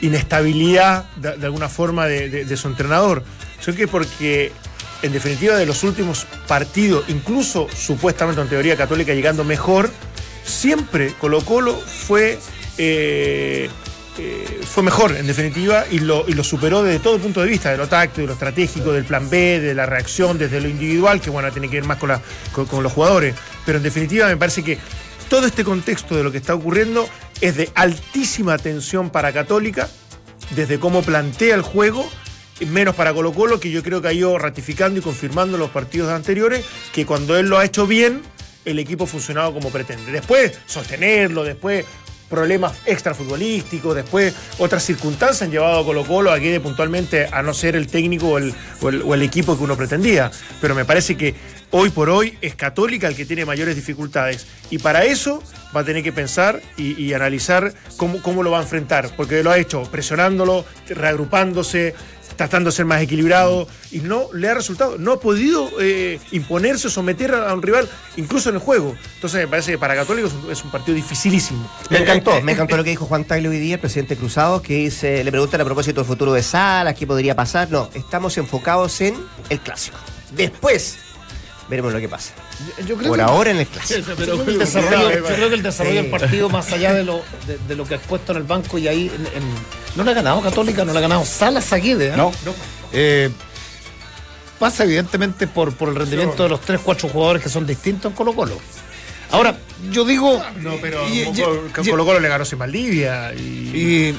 [0.00, 3.22] inestabilidad de, alguna forma de, su entrenador.
[3.66, 4.50] Yo que porque,
[5.02, 9.90] en definitiva, de los últimos partidos, incluso supuestamente en teoría Católica llegando mejor,
[10.42, 12.38] siempre Colo Colo fue.
[12.78, 13.68] eh,
[14.18, 17.86] eh, fue mejor, en definitiva, y lo, superó desde todo punto de vista, de lo
[17.88, 21.50] táctico, de lo estratégico, del plan B, de la reacción, desde lo individual, que bueno,
[21.52, 22.10] tiene que ver más con,
[22.66, 23.34] con- los jugadores.
[23.64, 24.78] Pero en definitiva me parece que
[25.28, 27.08] todo este contexto de lo que está ocurriendo
[27.40, 29.88] es de altísima tensión para Católica,
[30.54, 32.08] desde cómo plantea el juego,
[32.60, 36.10] menos para Colo Colo, que yo creo que ha ido ratificando y confirmando los partidos
[36.10, 38.22] anteriores, que cuando él lo ha hecho bien,
[38.64, 40.10] el equipo ha funcionado como pretende.
[40.10, 41.84] Después, sostenerlo, después
[42.28, 47.54] problemas extrafutbolísticos, después otras circunstancias han llevado a Colo Colo a que puntualmente a no
[47.54, 50.30] ser el técnico o el, o el- equipo que uno pretendía.
[50.60, 51.34] Pero me parece que
[51.70, 54.46] hoy por hoy es Católica el que tiene mayores dificultades.
[54.70, 55.42] Y para eso
[55.74, 59.42] va a tener que pensar y, y analizar cómo, cómo lo va a enfrentar, porque
[59.42, 61.94] lo ha hecho presionándolo, reagrupándose,
[62.36, 66.88] tratando de ser más equilibrado y no le ha resultado, no ha podido eh, imponerse
[66.88, 68.94] o someter a, un rival, incluso en el juego.
[69.14, 71.70] Entonces me parece que para Católico es un, es un partido dificilísimo.
[71.90, 74.74] Me encantó, me encantó lo que dijo Juan Tagle hoy día, el presidente Cruzado, que
[74.74, 77.70] dice, le preguntan a propósito del futuro de Salas, qué podría pasar.
[77.70, 79.14] No, estamos enfocados en
[79.48, 79.96] el clásico.
[80.32, 80.98] Después
[81.70, 82.32] veremos lo que pasa.
[82.86, 84.00] Yo creo Por que- ahora en el clásico.
[84.08, 87.04] Yo creo que el desarrollo, yo creo que el desarrollo del partido, más allá de
[87.04, 90.04] lo, de, de lo que ha expuesto en el banco y ahí, en- en- no
[90.04, 92.08] le ha ganado Católica, no le ha ganado Salas Aguide.
[92.08, 92.16] ¿eh?
[92.16, 92.32] No.
[92.92, 93.30] Eh,
[94.58, 98.16] pasa evidentemente por, por el rendimiento de los 3, 4 jugadores que son distintos en
[98.16, 98.58] Colo Colo.
[99.30, 99.56] Ahora,
[99.90, 100.40] yo digo...
[100.60, 101.32] No, pero y- y-
[101.84, 104.18] y- Colo Colo le ganó sin Maldivia y, y-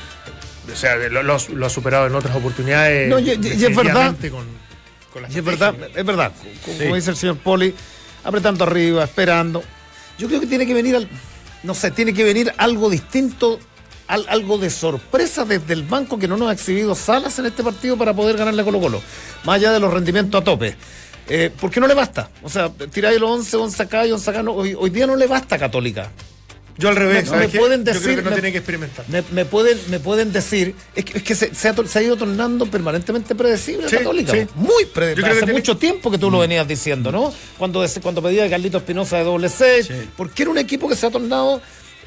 [0.71, 3.09] o sea, lo, lo- lo ha superado en otras oportunidades.
[3.09, 4.15] No, y- es verdad.
[4.29, 4.45] Con,
[5.13, 6.31] con la Y es verdad, es verdad.
[6.65, 7.73] Como, como dice el señor Poli,
[8.23, 9.63] apretando arriba, esperando.
[10.19, 11.09] Yo creo que tiene que venir, al-
[11.63, 13.59] no sé, tiene que venir algo distinto,
[14.07, 17.63] al- algo de sorpresa desde el banco que no nos ha exhibido Salas en este
[17.63, 19.01] partido para poder ganarle a Colo Colo.
[19.43, 20.75] Más allá de los rendimientos a tope.
[21.29, 22.29] Eh, porque no le basta.
[22.41, 24.43] O sea, tiráis los 11, 11 acá y 11 acá.
[24.43, 26.09] no, hoy, hoy día no le basta a Católica.
[26.79, 28.59] Yo al revés, Me- ¿sabes me pueden Yo creo decir- que no me- tiene que
[28.59, 29.05] experimentar.
[29.09, 32.01] Me, me pueden, me pueden decir, es que, es que se, se ha, se ha
[32.03, 34.31] ido tornando permanentemente predecible Sí, Católica.
[34.31, 34.45] sí.
[34.55, 35.27] Muy predecible.
[35.31, 37.33] Hace tiene- mucho tiempo que tú lo venías diciendo, ¿no?
[37.57, 41.07] Cuando, cuando pedía a Carlito Espinosa de doble seis, porque era un equipo que se
[41.07, 41.61] ha tornado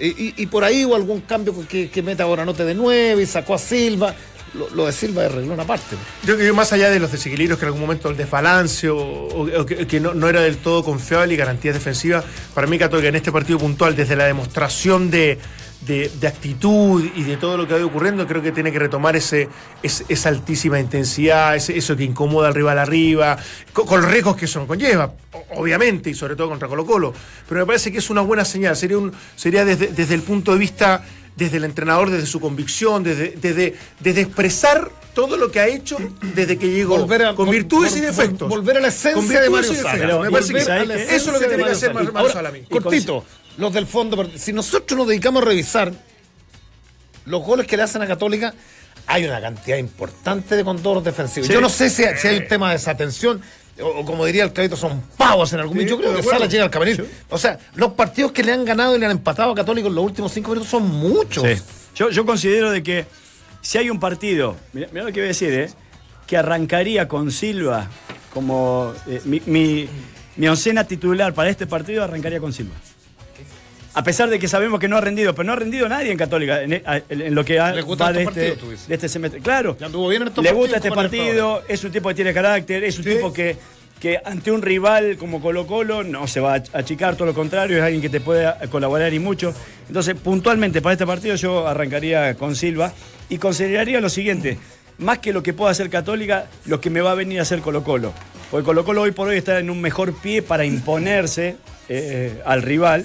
[0.08, 3.58] y, por ahí hubo algún cambio que, que meta Boranote de nueve y sacó a
[3.58, 4.14] Silva.
[4.54, 5.96] lo, de Silva es reglón aparte.
[6.24, 8.96] Yo creo que más allá de los desequilibrios que en algún momento el desbalance o,
[8.98, 12.24] o- o que, no era del todo confiable y garantías defensivas,
[12.54, 15.38] para mí Católica en este partido puntual, desde la demostración de,
[15.86, 18.78] de- de actitud y de todo lo que ha ido ocurriendo, creo que tiene que
[18.78, 19.48] retomar ese,
[19.82, 23.38] ese- esa altísima intensidad, ese- eso que incomoda al rival arriba,
[23.72, 25.12] con, con los riesgos que eso conlleva,
[25.56, 27.14] obviamente, y sobre todo contra Colo Colo.
[27.48, 30.52] Pero me parece que es una buena señal, sería, un, sería desde, desde el punto
[30.52, 31.04] de vista
[31.36, 35.96] desde el entrenador, desde su convicción, desde, desde, desde expresar todo lo que ha hecho
[36.34, 38.48] desde que llegó, a- con virtudes vol- y defectos.
[38.48, 40.18] vol- volver a la esencia de Mario Sala.
[40.20, 41.94] Me parece que eso es lo que tiene que hacer.
[41.94, 42.60] Mario Salami.
[42.62, 43.24] Cortito,
[43.60, 45.92] los del fondo, si nosotros nos dedicamos a revisar
[47.26, 48.54] los goles que le hacen a Católica,
[49.06, 51.46] hay una cantidad importante de condoros defensivos.
[51.46, 51.52] Sí.
[51.52, 53.40] Yo no sé si, si hay un tema de desatención.
[53.80, 56.02] O, o como diría el crédito, son pavos en algún Sí, momento.
[56.02, 56.28] Yo creo que.
[56.28, 57.04] Sala llega al camerino.
[57.28, 59.94] O sea, los partidos que le han ganado y le han empatado a Católica en
[59.94, 61.44] los últimos cinco minutos son muchos.
[61.94, 63.06] Yo, yo considero de que
[63.62, 65.70] si hay un partido, mira, mira lo que voy a decir, ¿eh?
[66.26, 67.88] que arrancaría con Silva
[68.32, 69.88] como eh, mi, mi,
[70.36, 72.74] mi oncena titular para este partido, arrancaría con Silva.
[73.92, 76.18] A pesar de que sabemos que no ha rendido, pero no ha rendido nadie en
[76.18, 79.40] Católica en, en lo que ha, Le gusta va de este, partidos, de este semestre.
[79.40, 79.76] Claro,
[80.08, 83.56] bien le gusta este partido, es un tipo que tiene carácter, es un tipo que,
[83.98, 87.78] que ante un rival como Colo Colo no se va a achicar, todo lo contrario,
[87.78, 89.52] es alguien que te puede colaborar y mucho.
[89.88, 92.92] Entonces, puntualmente para este partido yo arrancaría con Silva
[93.28, 94.56] y consideraría lo siguiente,
[94.98, 97.60] más que lo que pueda hacer Católica, lo que me va a venir a hacer
[97.60, 98.12] Colo Colo.
[98.52, 101.56] Porque Colo Colo hoy por hoy está en un mejor pie para imponerse
[101.88, 103.04] eh, al rival.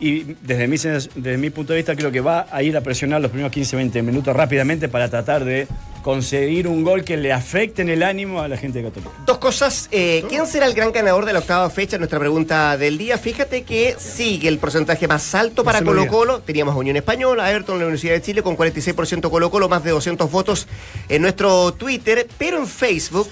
[0.00, 3.20] Y desde mi, desde mi punto de vista creo que va a ir a presionar
[3.20, 5.68] los primeros 15-20 minutos rápidamente para tratar de
[6.02, 9.12] conseguir un gol que le afecte en el ánimo a la gente de Católica.
[9.26, 9.88] Dos cosas.
[9.92, 11.98] eh, ¿Quién será el gran ganador de la octava fecha?
[11.98, 13.18] Nuestra pregunta del día.
[13.18, 16.40] Fíjate que sigue el porcentaje más alto para Colo Colo.
[16.40, 20.30] Teníamos Unión Española, Everton, la Universidad de Chile con 46% Colo Colo, más de 200
[20.30, 20.66] votos
[21.10, 22.26] en nuestro Twitter.
[22.38, 23.28] Pero en Facebook,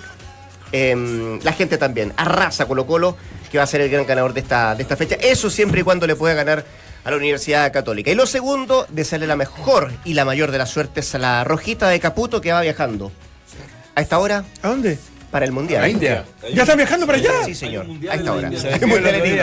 [0.73, 3.17] em, la gente también arrasa Colo Colo,
[3.51, 5.17] que va a ser el gran ganador de esta, de esta fecha.
[5.21, 6.65] Eso siempre y cuando le pueda ganar
[7.05, 8.11] a la Universidad Católica.
[8.11, 11.89] Y lo segundo, desearle la mejor y la mayor de las suertes a la Rojita
[11.89, 13.13] de Caputo que va viajando.
[13.95, 14.99] A esta hora, ¿A dónde?
[15.31, 15.83] para el Mundial.
[15.85, 16.25] ¿A India?
[16.55, 17.45] ¿Ya están viajando para allá?
[17.45, 17.87] Sí, señor.
[18.11, 18.51] A esta hora.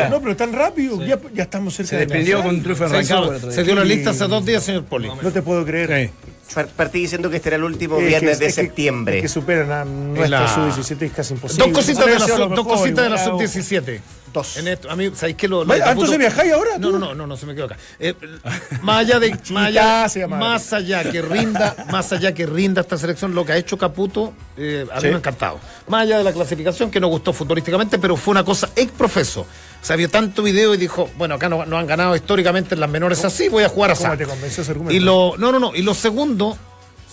[0.10, 1.04] No, pero tan rápido.
[1.06, 2.64] Ya, ya estamos cerca Se de despidió Nacional.
[2.64, 5.10] con triunfo en Se, dio la lista hace dos días, señor Poli.
[5.22, 6.12] No te puedo creer.
[6.54, 9.18] Par- Partí diciendo que este era el último Es que- viernes es de que- septiembre.
[9.18, 11.66] Es que superan a nuestra la- sub-17 es casi imposible.
[11.66, 14.02] Dos cositas de la, sub- lo dos mejor, cositas de la igual, sub-17.
[14.34, 14.58] Dos.
[14.58, 15.48] En esto, a mí, ¿sabéis qué?
[15.48, 17.66] Lo, lo de ah, entonces viajáis ahora, No, no, no, no, no, se me quedó
[17.66, 17.78] acá.
[18.00, 18.14] Eh,
[18.82, 19.32] más allá de.
[19.52, 23.58] más, allá, más allá que rinda, más allá que rinda esta selección, lo que ha
[23.58, 25.08] hecho Caputo, eh, a mí Sí.
[25.08, 25.60] me ha encantado.
[25.88, 29.48] Más allá de la clasificación, que no gustó futbolísticamente, pero fue una cosa ex profeso.
[29.86, 32.80] O sea, vio tanto video y dijo, bueno, acá no, no han ganado históricamente en
[32.82, 34.02] las menores así, voy a jugar así.
[34.04, 34.96] ¿Cómo te convenció ese argumento?
[34.96, 35.76] Y lo, no, no, no.
[35.76, 36.58] Y lo segundo,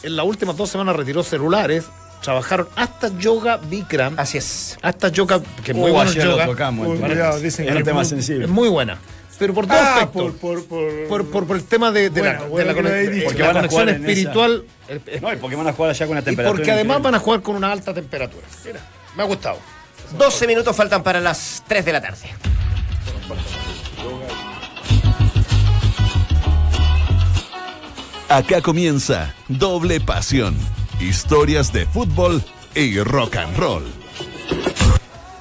[0.03, 1.85] en las últimas dos semanas retiró celulares,
[2.23, 4.15] trabajaron hasta yoga Bikram.
[4.19, 4.79] Así es.
[4.81, 6.47] Hasta yoga, que es muy Uh, bueno lo yoga.
[6.47, 6.87] tocamos.
[6.87, 7.15] Uy, entonces.
[7.19, 8.45] cuidado, dicen es que un tema muy- sensible.
[8.47, 8.99] Es muy buena.
[9.39, 10.33] Pero por dos Ah, aspectos.
[10.41, 12.75] por, por, por, Por, por, por el tema de, de la, Bueno, de bueno la
[12.75, 13.25] que lo conex- hayas dicho.
[13.27, 14.65] porque la van a conexión espiritual.
[14.89, 16.57] eh, No, y porque van a jugar allá con una y temperatura.
[16.57, 17.05] porque además increíble.
[17.05, 18.47] van a jugar con una alta temperatura.
[19.15, 19.59] Me ha gustado.
[20.19, 22.31] 12 minutos faltan para las 3 de la tarde.
[28.29, 30.57] Acá comienza Doble Pasión.
[31.01, 32.43] Historias de fútbol
[32.75, 33.85] y rock and roll.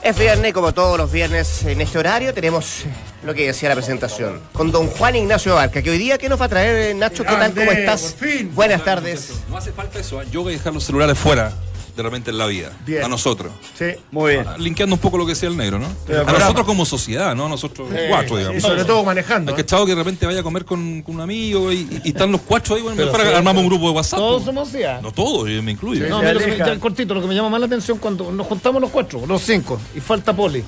[0.03, 2.83] Es viernes, como todos los viernes en este horario, tenemos
[3.23, 4.41] lo que decía la presentación.
[4.51, 7.23] Con don Juan Ignacio Barca, que hoy día, ¿qué nos va a traer, Nacho?
[7.23, 7.53] ¿Qué tal?
[7.53, 8.15] ¿Cómo estás?
[8.53, 9.33] Buenas tardes.
[9.47, 10.21] No hace falta eso.
[10.21, 10.25] ¿eh?
[10.31, 11.53] Yo voy a dejar los celulares fuera
[12.01, 12.71] de repente en la vida.
[12.85, 13.03] Bien.
[13.03, 13.51] A nosotros.
[13.77, 13.85] Sí.
[14.11, 14.45] Muy bien.
[14.47, 15.87] Ah, Linkeando un poco lo que decía el negro, ¿no?
[16.27, 17.45] A nosotros como sociedad, ¿no?
[17.45, 18.61] A nosotros cuatro, Y digamos.
[18.61, 19.51] sobre todo manejando.
[19.53, 19.63] ¿Has ¿eh?
[19.63, 22.41] cachado que de repente vaya a comer con, con un amigo y, y están los
[22.41, 22.81] cuatro ahí?
[22.81, 24.19] Bueno, Pero sí, armamos un grupo de WhatsApp.
[24.19, 25.01] Todos somos ya.
[25.01, 26.07] No todos, yo me incluyo.
[26.09, 26.73] No, a se mí lo que me- alejan.
[26.75, 29.41] ya, cortito, lo que me llama más la atención cuando nos juntamos los cuatro, los
[29.41, 30.63] cinco, y falta Poli.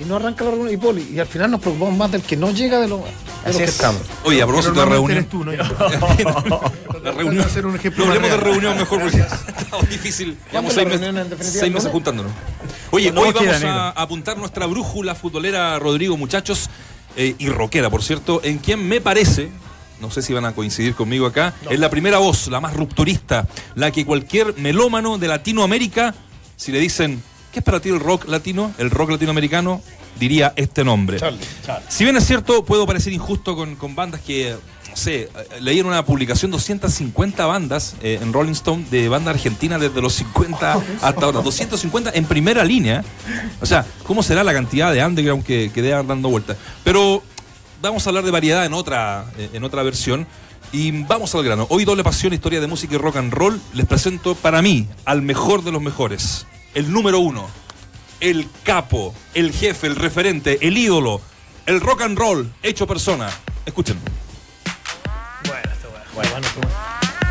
[0.00, 1.08] Y no arranca la reunión y Poli.
[1.14, 3.04] Y al final nos preocupamos más del que no llega de, lo- de
[3.50, 3.70] Así que es.
[3.70, 4.02] estamos.
[4.24, 5.10] Oye, a propósito de reunión.
[5.12, 5.52] eres tú, ¿no?
[5.52, 7.44] La reunión.
[7.44, 9.38] hacer un ejemplo No hablemos de reunión mejor porque está
[9.90, 10.36] difícil.
[10.50, 12.32] Llevamos seis definitiva, seis meses juntándonos.
[12.90, 13.92] Oye, hoy vamos a negro.
[13.96, 16.70] apuntar nuestra brújula futbolera, Rodrigo, muchachos,
[17.16, 19.50] eh, y rockera, por cierto, en quien me parece.
[20.00, 21.54] No sé si van a coincidir conmigo acá.
[21.70, 26.14] Es la primera voz, la más rupturista, la que cualquier melómano de Latinoamérica,
[26.56, 27.22] si le dicen,
[27.54, 28.74] ¿qué es para ti el rock latino?
[28.78, 29.80] El rock latinoamericano,
[30.18, 31.18] diría este nombre.
[31.18, 31.38] Charlie.
[31.88, 34.56] Si bien es cierto, puedo parecer injusto con, con bandas que,
[34.90, 35.30] no sé,
[35.60, 40.14] leí en una publicación 250 bandas eh, en Rolling Stone de banda argentina desde los
[40.14, 41.42] 50 hasta ahora.
[41.42, 43.04] 250 en primera línea.
[43.60, 46.56] O sea, ¿cómo será la cantidad de underground que, que dando vueltas?
[46.82, 47.22] Pero
[47.80, 50.26] vamos a hablar de variedad en otra, eh, en otra versión.
[50.72, 51.68] Y vamos al grano.
[51.70, 53.60] Hoy doble pasión, historia de música y rock and roll.
[53.74, 56.46] Les presento para mí al mejor de los mejores.
[56.74, 57.48] El número uno.
[58.20, 61.20] El capo, el jefe, el referente, el ídolo.
[61.66, 63.30] El rock and roll hecho persona.
[63.64, 63.98] Escuchen.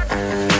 [0.09, 0.52] Qué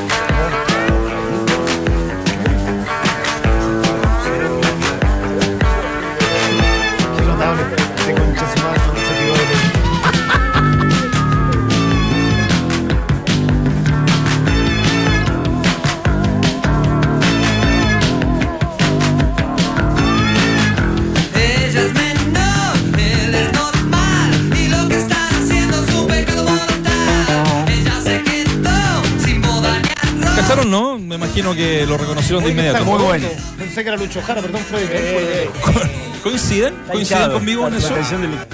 [31.56, 32.86] Que lo reconocieron de inmediato.
[32.86, 33.28] Muy bueno.
[33.58, 34.86] Pensé que era Lucho Jara, perdón, Freddy.
[34.89, 35.49] Eh,
[36.24, 36.74] ¿Coinciden?
[36.88, 37.34] ¿Coinciden hinchado.
[37.34, 37.93] conmigo en eso?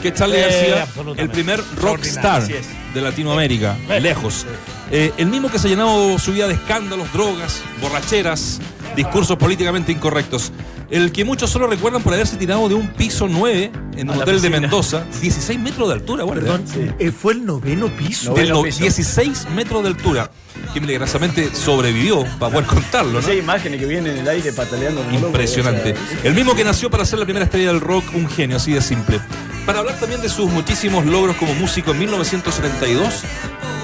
[0.01, 0.41] Que Charlie Sí,
[0.71, 0.87] García,
[1.17, 4.45] el primer rockstar de Latinoamérica, lejos.
[4.91, 8.59] Eh, el mismo que se llenó su vida de escándalos, drogas, borracheras,
[8.95, 10.51] discursos políticamente incorrectos.
[10.89, 14.41] El que muchos solo recuerdan por haberse tirado de un piso 9 en un hotel
[14.41, 14.49] de.
[14.49, 16.41] Mendoza, 16 metros de altura, guarda.
[16.41, 16.65] Perdón,
[16.97, 18.33] eh, fue el noveno piso.
[18.33, 20.31] Del no- 16 metros de altura.
[20.73, 23.19] Que milagrosamente sobrevivió para poder contarlo, ¿no?
[23.19, 25.93] Esas imágenes que vienen en el aire pataleando como loco, Impresionante.
[25.93, 28.57] o sea, El mismo que nació para ser la primera estrella del rock, un genio,
[28.57, 29.19] así de simple.
[29.65, 33.23] Para hablar también de sus muchísimos logros como músico en 1972,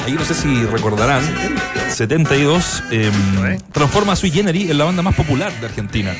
[0.05, 1.23] ahí no sé si recordarán,
[1.91, 3.11] 72, eh,
[3.71, 6.13] transforma a Sui Generis en la banda más popular de Argentina.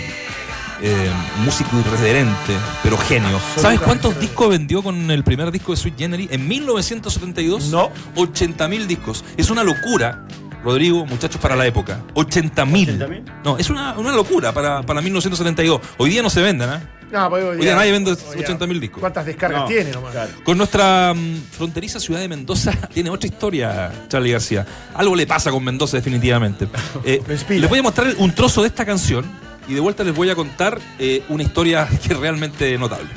[0.82, 1.10] Eh,
[1.44, 2.54] músico irreverente,
[2.84, 3.40] pero genio.
[3.56, 7.70] ¿Sabes cuántos discos vendió con el primer disco de Sweet Generis en 1972?
[7.70, 7.92] No.
[8.16, 9.24] 80 mil discos.
[9.38, 10.26] Es una locura,
[10.64, 12.02] Rodrigo, muchachos, para la época.
[12.14, 13.24] 80 mil.
[13.44, 15.82] No, es una, una locura para, para 1972.
[15.98, 16.80] Hoy día no se venden, ¿eh?
[17.12, 19.00] No, pues, Hoy día nadie vende 80 mil discos.
[19.00, 20.14] ¿Cuántas descargas No, tiene nomás?
[20.44, 24.66] Con nuestra mm, fronteriza ciudad de Mendoza tiene otra historia, Charlie García.
[24.94, 26.68] Algo le pasa con Mendoza definitivamente.
[27.04, 29.26] Eh, les voy a mostrar un trozo de esta canción
[29.68, 33.10] y de vuelta les voy a contar eh, una historia que es realmente notable.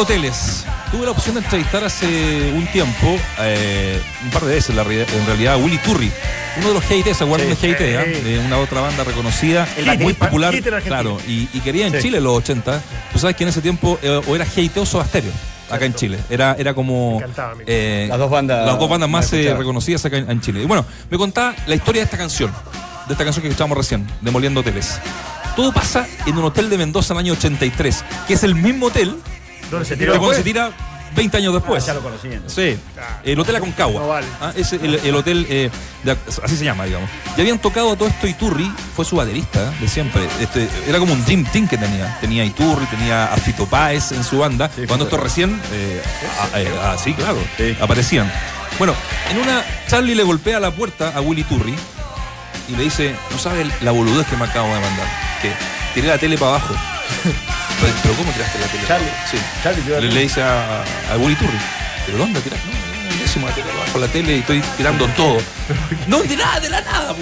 [0.00, 0.64] Hoteles.
[0.90, 5.26] Tuve la opción de entrevistar hace un tiempo, eh, un par de veces la en
[5.26, 6.10] realidad, a Willy Turri,
[6.58, 7.96] uno de los GIT, ¿se acuerdan Sí, de GIT?
[7.98, 8.04] ah?
[8.24, 12.02] De una otra banda reconocida, El muy popular, claro, y, y quería en Sí.
[12.02, 12.80] Chile en los 80.
[13.12, 15.32] Tú sabes que en ese tiempo eh, o era GIT o Soda Stereo,
[15.70, 16.18] acá en Chile.
[16.30, 17.20] Era, era como
[17.66, 20.62] eh, Las dos bandas las dos bandas más eh, reconocidas acá en, en Chile.
[20.62, 22.52] Y bueno, me contaba la historia de esta canción,
[23.08, 24.98] de esta canción que escuchamos recién, Demoliendo Hoteles.
[25.56, 28.86] Todo pasa en un hotel de Mendoza en el año 83, que es el mismo
[28.86, 29.16] hotel
[29.70, 30.36] ¿Dónde se tiró después?
[30.36, 30.70] se tira
[31.16, 31.82] 20 años después.
[31.84, 32.42] Ah, ya lo conocían.
[32.48, 32.76] Sí,
[33.24, 34.20] el Hotel Aconcagua.
[34.40, 35.70] Ah, es el, el hotel, eh,
[36.02, 37.08] de- así se llama, digamos.
[37.36, 39.76] Ya habían tocado todo esto Iturri, fue su baterista ¿eh?
[39.80, 40.26] de siempre.
[40.40, 42.18] Este, era como un dream team que tenía.
[42.20, 44.68] Tenía Iturri, tenía a Fito Páez en su banda.
[44.88, 46.02] cuando esto recién, eh,
[46.82, 47.38] a- sí, claro,
[47.80, 48.30] aparecían.
[48.78, 48.92] Bueno,
[49.30, 51.76] en una, Charlie le golpea la puerta a Willy Turri
[52.68, 55.06] y le dice, no sabes la boludez que me acabo de mandar.
[55.40, 55.52] Que
[55.94, 56.74] tiré la tele para abajo.
[57.84, 58.84] pero, pero ¿cómo tiraste la tele?
[58.86, 59.08] Charlie.
[59.30, 59.36] Sí.
[59.62, 60.82] Charlie tiró la le, le dice a,
[61.12, 61.58] a Willy Turri,
[62.06, 62.58] ¿pero dónde tiras?
[62.64, 65.38] No, no, décimo la tele abajo la tele y estoy tirando todo.
[66.08, 67.14] No, de nada, de la nada.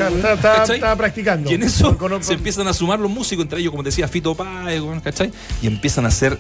[0.75, 1.51] Estaba practicando.
[1.51, 4.09] Y en eso Con- con- se empiezan a sumar los músicos, entre ellos, como decía,
[4.09, 5.31] Fito Páez, ¿cachai?
[5.63, 6.39] Y empiezan a hacer,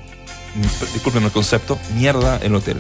[0.93, 2.77] disculpen el concepto, mierda el hotel.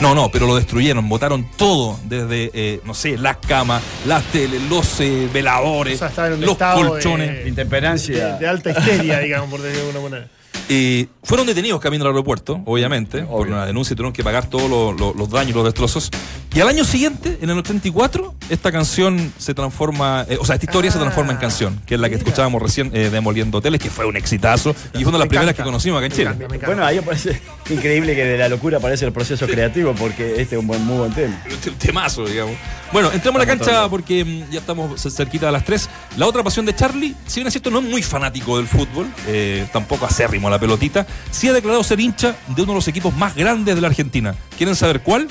[0.00, 4.62] No, no, pero lo destruyeron, botaron todo, desde, eh, no sé, las camas, las teles,
[4.70, 7.46] los eh, veladores, O sea, los estado de- colchones.
[7.48, 8.26] Intemperancia.
[8.34, 10.30] De, de alta histeria, digamos, por decirlo de alguna manera.
[10.74, 14.70] Eh, fueron detenidos camino al aeropuerto, obviamente, por una denuncia y tuvieron que pagar todos
[14.98, 16.10] los, daños, los destrozos.
[16.54, 20.66] Y al año siguiente, en el 84, esta canción se transforma, eh, o sea, esta
[20.66, 23.88] historia se transforma en canción, que es la que escuchábamos recién, eh, Demoliendo Hoteles, que
[23.88, 26.58] fue un exitazo y fue una de las primeras que conocimos acá en Chile.
[26.66, 27.40] Bueno, ahí me parece
[27.70, 30.98] increíble que de la locura aparece el proceso creativo porque este es un buen, muy
[30.98, 31.42] buen tema.
[31.66, 32.54] Un temazo, digamos.
[32.92, 35.88] Bueno, entremos a la cancha porque mm, ya estamos cerquita de las tres.
[36.18, 39.06] La otra pasión de Charlie, si bien es cierto, no es muy fanático del fútbol,
[39.26, 42.88] eh, tampoco acérrimo a la pelotita, sí ha declarado ser hincha de uno de los
[42.88, 44.34] equipos más grandes de la Argentina.
[44.58, 45.28] ¿Quieren saber cuál?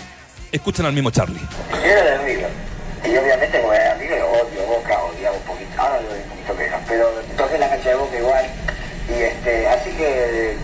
[0.52, 1.42] Escuchen al mismo Charlie.
[1.84, 2.50] Era de River.
[3.06, 6.58] Y obviamente, como era amigo, odio Boca, odiaba un poquito, ahora lo doy un poquito
[6.58, 8.46] quejas, pero toqué la cancha de Boca igual.
[9.10, 10.56] Y este, así que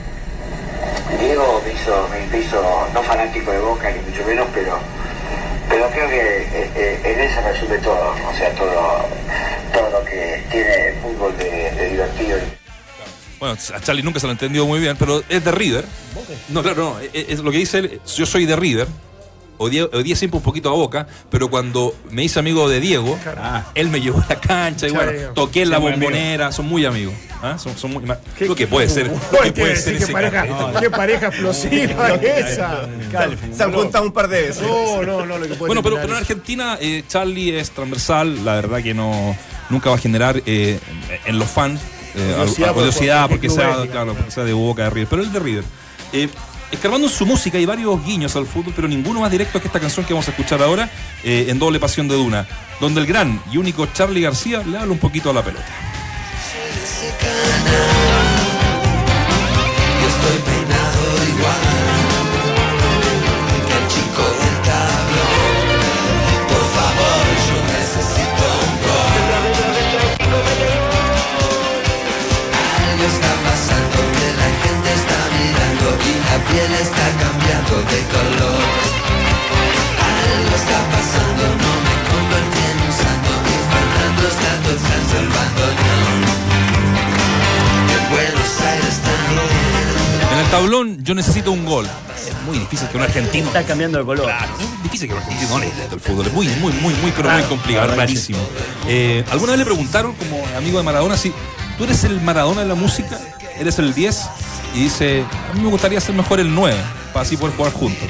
[1.19, 4.77] Diego me hizo, me hizo no fanático de Boca, ni mucho menos, pero
[5.69, 9.05] pero creo que eh, eh, en eso resume todo, o sea, todo,
[9.73, 12.37] todo lo que tiene el fútbol de, de divertido.
[13.39, 15.85] Bueno, a Charlie nunca se lo ha entendido muy bien, pero es de River.
[16.49, 16.99] No, claro, no.
[16.99, 18.87] Es, es lo que dice él, yo soy de River.
[19.57, 23.17] Odié, odié siempre un poquito a Boca, pero cuando me hice amigo de Diego,
[23.75, 27.13] él me llevó a la cancha y bueno, toqué en la bombonera, son muy amigos.
[27.41, 27.57] ¿ah?
[27.57, 28.03] Son, son muy,
[28.37, 29.09] creo que puede ser.
[29.09, 29.83] Uy, que ¿qué puede decir?
[29.83, 30.45] ser ¿Qué ese pareja,
[30.79, 32.87] qué pareja explosiva esa?
[33.51, 34.61] Se han juntado un par de veces.
[34.61, 38.55] No, no, no, lo que puede Bueno, pero, en Argentina eh, Charlie es transversal, la
[38.55, 39.35] verdad que no
[39.69, 40.79] nunca va a generar eh,
[41.25, 41.81] en los fans
[42.17, 45.63] eh, Curiosidad sea, claro, porque sea de Boca, de River, pero el de River.
[46.13, 46.29] Eh,
[46.71, 50.05] escarbando su música hay varios guiños al fútbol, pero ninguno más directo que esta canción
[50.05, 50.89] que vamos a escuchar ahora
[51.23, 52.47] eh, en Doble Pasión de Duna,
[52.79, 55.65] donde el gran y único Charlie García le habla un poquito a la pelota.
[90.47, 91.85] El tablón yo necesito un gol.
[92.15, 93.47] Es muy difícil que un argentino.
[93.47, 94.25] Está cambiando de color.
[94.25, 96.27] Claro, es difícil que un argentino no le guste el fútbol.
[96.27, 98.39] Es muy, muy, muy, muy, pero muy complicado, rarísimo.
[98.87, 101.33] Eh, ¿Alguna vez le preguntaron, como amigo de Maradona, si
[101.77, 103.19] tú eres el Maradona de la música,
[103.59, 104.21] eres el 10?
[104.75, 106.75] Y dice, a mí me gustaría ser mejor el 9,
[107.13, 108.07] para así poder jugar juntos.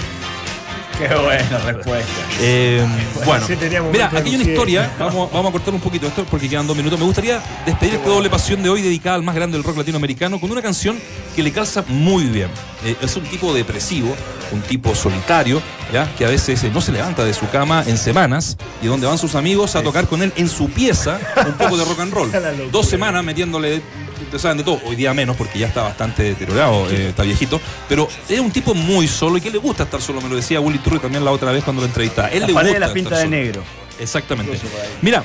[1.00, 2.12] Qué buena respuesta.
[2.40, 2.86] Eh,
[3.26, 3.56] bueno, sí
[3.92, 4.92] mira, aquí hay una historia.
[4.98, 6.98] Vamos, vamos a cortar un poquito esto porque quedan dos minutos.
[6.98, 10.40] Me gustaría despedir esta doble pasión de hoy dedicada al más grande del rock latinoamericano
[10.40, 10.98] con una canción
[11.36, 12.50] que le calza muy bien.
[12.84, 14.16] Eh, es un tipo depresivo,
[14.52, 15.62] un tipo solitario,
[15.94, 19.06] ya que a veces eh, no se levanta de su cama en semanas y donde
[19.06, 22.14] van sus amigos a tocar con él en su pieza un poco de rock and
[22.14, 22.32] roll.
[22.72, 23.82] Dos semanas metiéndole
[24.24, 27.60] ustedes saben de todo, hoy día menos porque ya está bastante deteriorado, eh, está viejito,
[27.90, 30.60] pero es un tipo muy solo y que le gusta estar solo, me lo decía
[30.60, 32.30] Willy Turri también la otra vez cuando lo entrevistaba.
[32.30, 33.30] Él La le gusta la pinta de solo.
[33.30, 33.64] negro.
[34.00, 34.60] Exactamente.
[35.02, 35.24] Mira,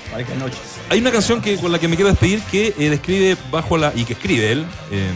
[0.88, 3.92] hay una canción que, con la que me quiero despedir que eh, describe bajo la,
[3.94, 5.08] y que escribe él, eh,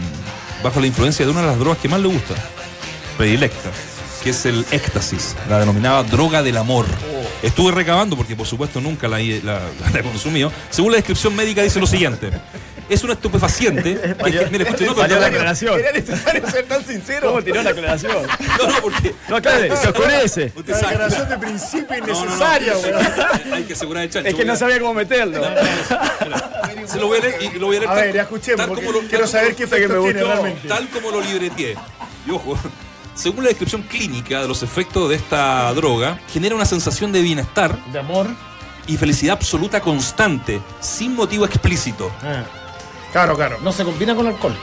[0.63, 2.35] bajo la influencia de una de las drogas que más le gusta,
[3.17, 3.71] predilecta,
[4.23, 6.85] que es el éxtasis, la denominada droga del amor.
[7.41, 9.61] Estuve recabando, porque por supuesto nunca la, la-
[9.93, 10.51] la he consumido.
[10.69, 12.29] Según la descripción médica dice lo siguiente.
[12.89, 14.15] Es un estupefaciente.
[14.23, 15.79] que- que- mire, no, Valió la aclaración.
[15.79, 17.27] Era necesario ser tan sincero.
[17.27, 18.13] ¿Cómo tiró la aclaración?
[18.59, 19.13] No, no, porque.
[19.27, 20.53] No aclare, se oscurece.
[20.65, 20.91] La sabe.
[20.91, 22.23] declaración de principio No, no, no.
[22.25, 23.53] innecesaria, weón.
[23.53, 24.29] Hay que asegurar el chancho.
[24.29, 25.41] Es que no sabía cómo meterlo.
[26.87, 28.57] Se lo voy a leer y lo voy a leer A tal- ver, ya escuchemos,
[28.59, 30.67] tal porque como lo- quiero tal saber qué efecto tal- tiene no, realmente.
[30.67, 31.75] Tal como lo libreteé.
[32.25, 32.57] Y ojo,
[33.15, 37.77] según la descripción clínica de los efectos de esta droga, genera una sensación de bienestar
[37.91, 38.27] De amor.
[38.87, 42.11] y felicidad absoluta constante, sin motivo explícito.
[42.21, 42.43] Ah,
[43.11, 43.57] Claro, claro.
[43.61, 44.55] No se combina con alcohol.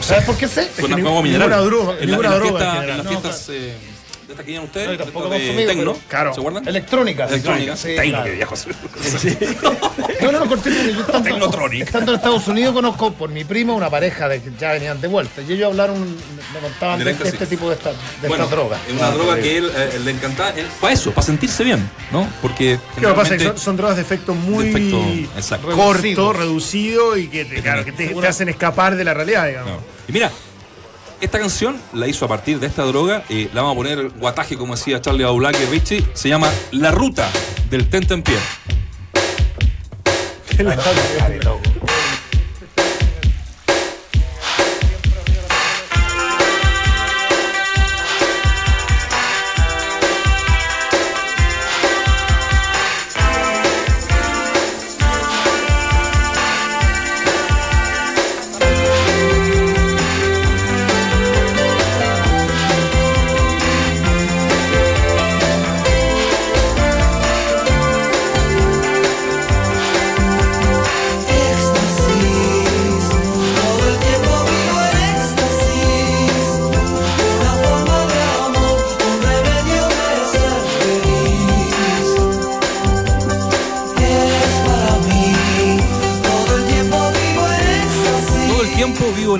[0.00, 0.70] ¿Sabes por qué sé?
[0.80, 1.48] Con que agua ni- mineral.
[1.48, 2.90] ninguna droga- En, la- ninguna en las droga en fiestas- general.
[2.90, 3.76] en las No, fiestas eh,
[4.26, 6.34] de estas que llevan ustedes, No, tampoco estas de consumido, tecno, pero- claro.
[6.34, 6.68] ¿se acuerdan?
[6.68, 7.30] Electrónicas.
[7.30, 7.78] Electrónicas.
[7.80, 8.24] Sí, Tecno, claro.
[8.24, 8.54] que viejo.
[10.22, 11.82] No, no, no, cortito, porque yo estando, Technotronic.
[11.82, 15.08] estando en Estados Unidos conozco por mi primo una pareja de que ya venían de
[15.08, 15.42] vuelta.
[15.42, 16.00] Y ellos hablaron,
[16.52, 17.36] me contaban de, Directo, de sí.
[17.36, 18.80] este tipo de, esta, de Bueno, estas drogas.
[18.88, 20.50] Es una droga que él eh, le encantaba.
[20.50, 22.26] él- Para eso, para sentirse bien, ¿no?
[22.42, 22.78] Porque.
[22.94, 23.34] ¿Qué lo que pasa?
[23.34, 25.04] es que son, son drogas de efecto muy De efecto,
[25.36, 25.66] exacto.
[25.68, 26.32] corto, Reducido.
[26.32, 29.72] reducido y que te, claro, que te, te hacen escapar de la realidad, digamos.
[29.72, 29.78] No.
[30.08, 30.30] Y mira,
[31.20, 33.24] esta canción la hizo a partir de esta droga.
[33.28, 36.04] eh, la vamos a poner guataje, como decía Charlie Baulac y Richie.
[36.14, 37.28] Se llama La Ruta
[37.70, 38.22] del Tente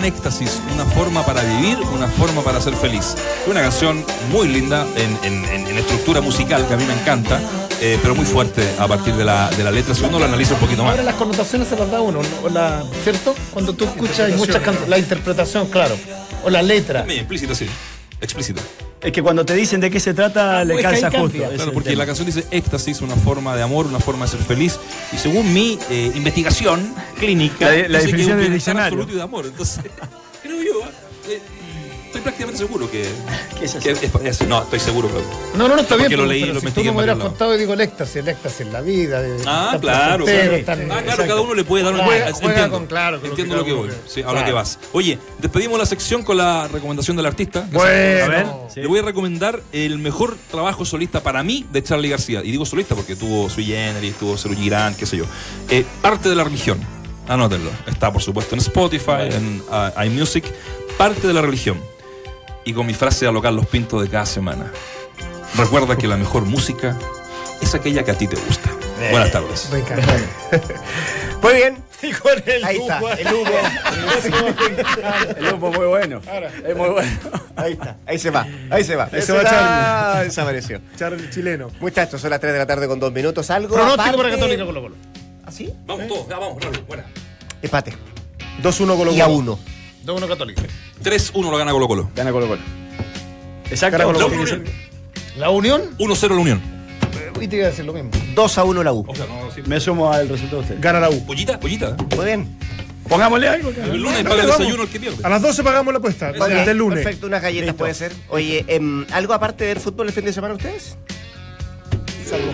[0.06, 3.14] éxtasis, una forma para vivir, una forma para ser feliz.
[3.46, 7.40] Una canción muy linda en, en- en- en estructura musical que a mí me encanta,
[7.80, 10.54] eh, pero muy fuerte a partir de la, de la letra, si uno lo analiza
[10.54, 10.92] un poquito más.
[10.92, 12.28] Ahora las connotaciones se las da uno, ¿no?
[12.46, 13.34] O la, ¿cierto?
[13.52, 15.96] Cuando tú escuchas muchas canciones, la interpretación, claro.
[16.44, 17.00] O la letra.
[17.00, 17.66] También, explícita, sí.
[18.20, 18.62] Explícita.
[19.00, 21.38] Es que cuando te dicen de qué se trata, le calza justo.
[21.54, 21.98] Claro, porque tema.
[22.00, 24.78] la canción dice éxtasis, una forma de amor, una forma de ser feliz.
[25.12, 28.86] Y según mi eh, investigación clínica, La- la que definición es un del diccionario.
[28.98, 29.46] absoluto y de amor.
[29.46, 29.84] Entonces,
[30.42, 30.92] creo yo, eh,
[32.16, 33.06] estoy prácticamente seguro que,
[33.58, 34.02] ¿Qué es que es-
[34.40, 35.08] es- no, estoy seguro.
[35.08, 35.24] pero-
[35.56, 36.20] No, no, no, está Porque bien.
[36.20, 38.16] lo pero- leí, pero lo si tú no me hubieras contado y digo el éxtasis,
[38.16, 39.20] el éxtasis en la vida.
[39.22, 40.80] de- Ah, claro, placentero, claro.
[40.88, 43.28] tan- Ah, claro, cada uno le puede dar una Juega- entiendo, juega con- claro, con
[43.28, 44.46] lo entiendo que lo que voy, sí, a lo claro.
[44.46, 44.78] que vas.
[44.92, 47.66] Oye, despedimos la sección con la recomendación del artista.
[47.70, 48.24] que Bueno.
[48.24, 48.80] A ver, sí.
[48.80, 52.42] Le voy a recomendar el mejor trabajo solista para mí de Charlie García.
[52.44, 55.24] Y digo solista porque tuvo Sui Generis, tuvo Ceru Girán, qué sé yo.
[55.70, 56.78] Eh, Parte de la religión.
[57.28, 57.70] Anótenlo.
[57.86, 60.44] Está, por supuesto, en Spotify, en uh, iMusic.
[60.96, 61.80] Parte de la religión.
[62.66, 64.70] Y con mi frase a lo Carlos Pinto de cada semana.
[65.56, 66.98] Recuerda que la mejor música
[67.62, 68.70] es aquella que a ti te gusta.
[69.10, 69.68] Buenas tardes.
[69.72, 70.14] Me encanta.
[71.42, 71.78] Muy bien.
[72.02, 73.08] Y con el Ahí está, humo.
[73.08, 73.50] el humo.
[75.38, 76.20] El grupo muy bueno.
[76.66, 77.10] Es muy bueno.
[77.56, 79.08] Ahí está, ahí se va, ahí se va.
[79.10, 80.24] Ahí se va está- Charlie.
[80.24, 80.80] Desapareció.
[80.98, 81.70] Charlie chileno.
[81.80, 83.48] Muchachos, son las 3 de la tarde con 2 minutos.
[83.50, 83.74] Algo.
[83.74, 84.94] Pronóstico aparte- para Católica Colo Colo.
[85.46, 85.72] ¿Así?
[85.86, 87.04] Vamos todos, ya vamos, rápido, buena.
[87.62, 87.94] Empate.
[88.62, 89.36] 2-1 Colo Y a Colo.
[89.36, 89.58] 1.
[90.06, 90.62] 2-1 Católica.
[91.02, 92.10] 3-1 lo gana Colo Colo.
[92.14, 92.62] Gana Colo Colo.
[93.70, 93.98] Exacto.
[93.98, 94.42] Gana Colo La Colo.
[94.42, 94.64] Unión.
[95.36, 96.62] La Unión, 1-0 la Unión.
[97.40, 98.10] y te iba a decir lo mismo.
[98.34, 99.04] 2 a 1 la U.
[99.06, 99.62] O sea, no, sí.
[99.66, 100.80] Me sumo al resultado de usted.
[100.80, 101.26] Gana la U.
[101.26, 101.96] Pollita, pollita.
[102.16, 102.56] Muy bien.
[103.08, 103.70] Pongámosle algo.
[103.70, 105.18] El lunes Dale, paga el desayuno el que pierde.
[105.22, 106.28] A las 12 pagamos la apuesta.
[106.28, 106.58] Muy bien.
[106.58, 107.04] Desde el lunes.
[107.04, 107.78] Perfecto, unas galletas Listo.
[107.78, 108.12] puede ser.
[108.28, 110.96] Oye, em, ¿algo aparte del fútbol el fin de semana ustedes?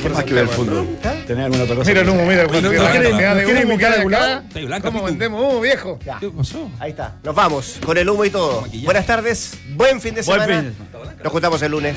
[0.02, 0.98] ¿Qué más que ver el fútbol?
[1.26, 1.88] ¿Tenés alguna otra cosa?
[1.88, 2.46] Mira el humo, mira.
[2.46, 4.42] Quiere humo que invitar hay a algún acá.
[4.46, 5.98] Está ahí blanca, ¿Cómo vendemos humo, viejo?
[6.20, 6.70] ¿Qué pasó?
[6.78, 7.16] Ahí está.
[7.22, 8.66] Nos vamos con el humo y todo.
[8.84, 9.54] Buenas tardes.
[9.74, 10.60] Buen fin de Buen semana.
[10.60, 11.16] fin de semana.
[11.22, 11.96] Nos juntamos el lunes.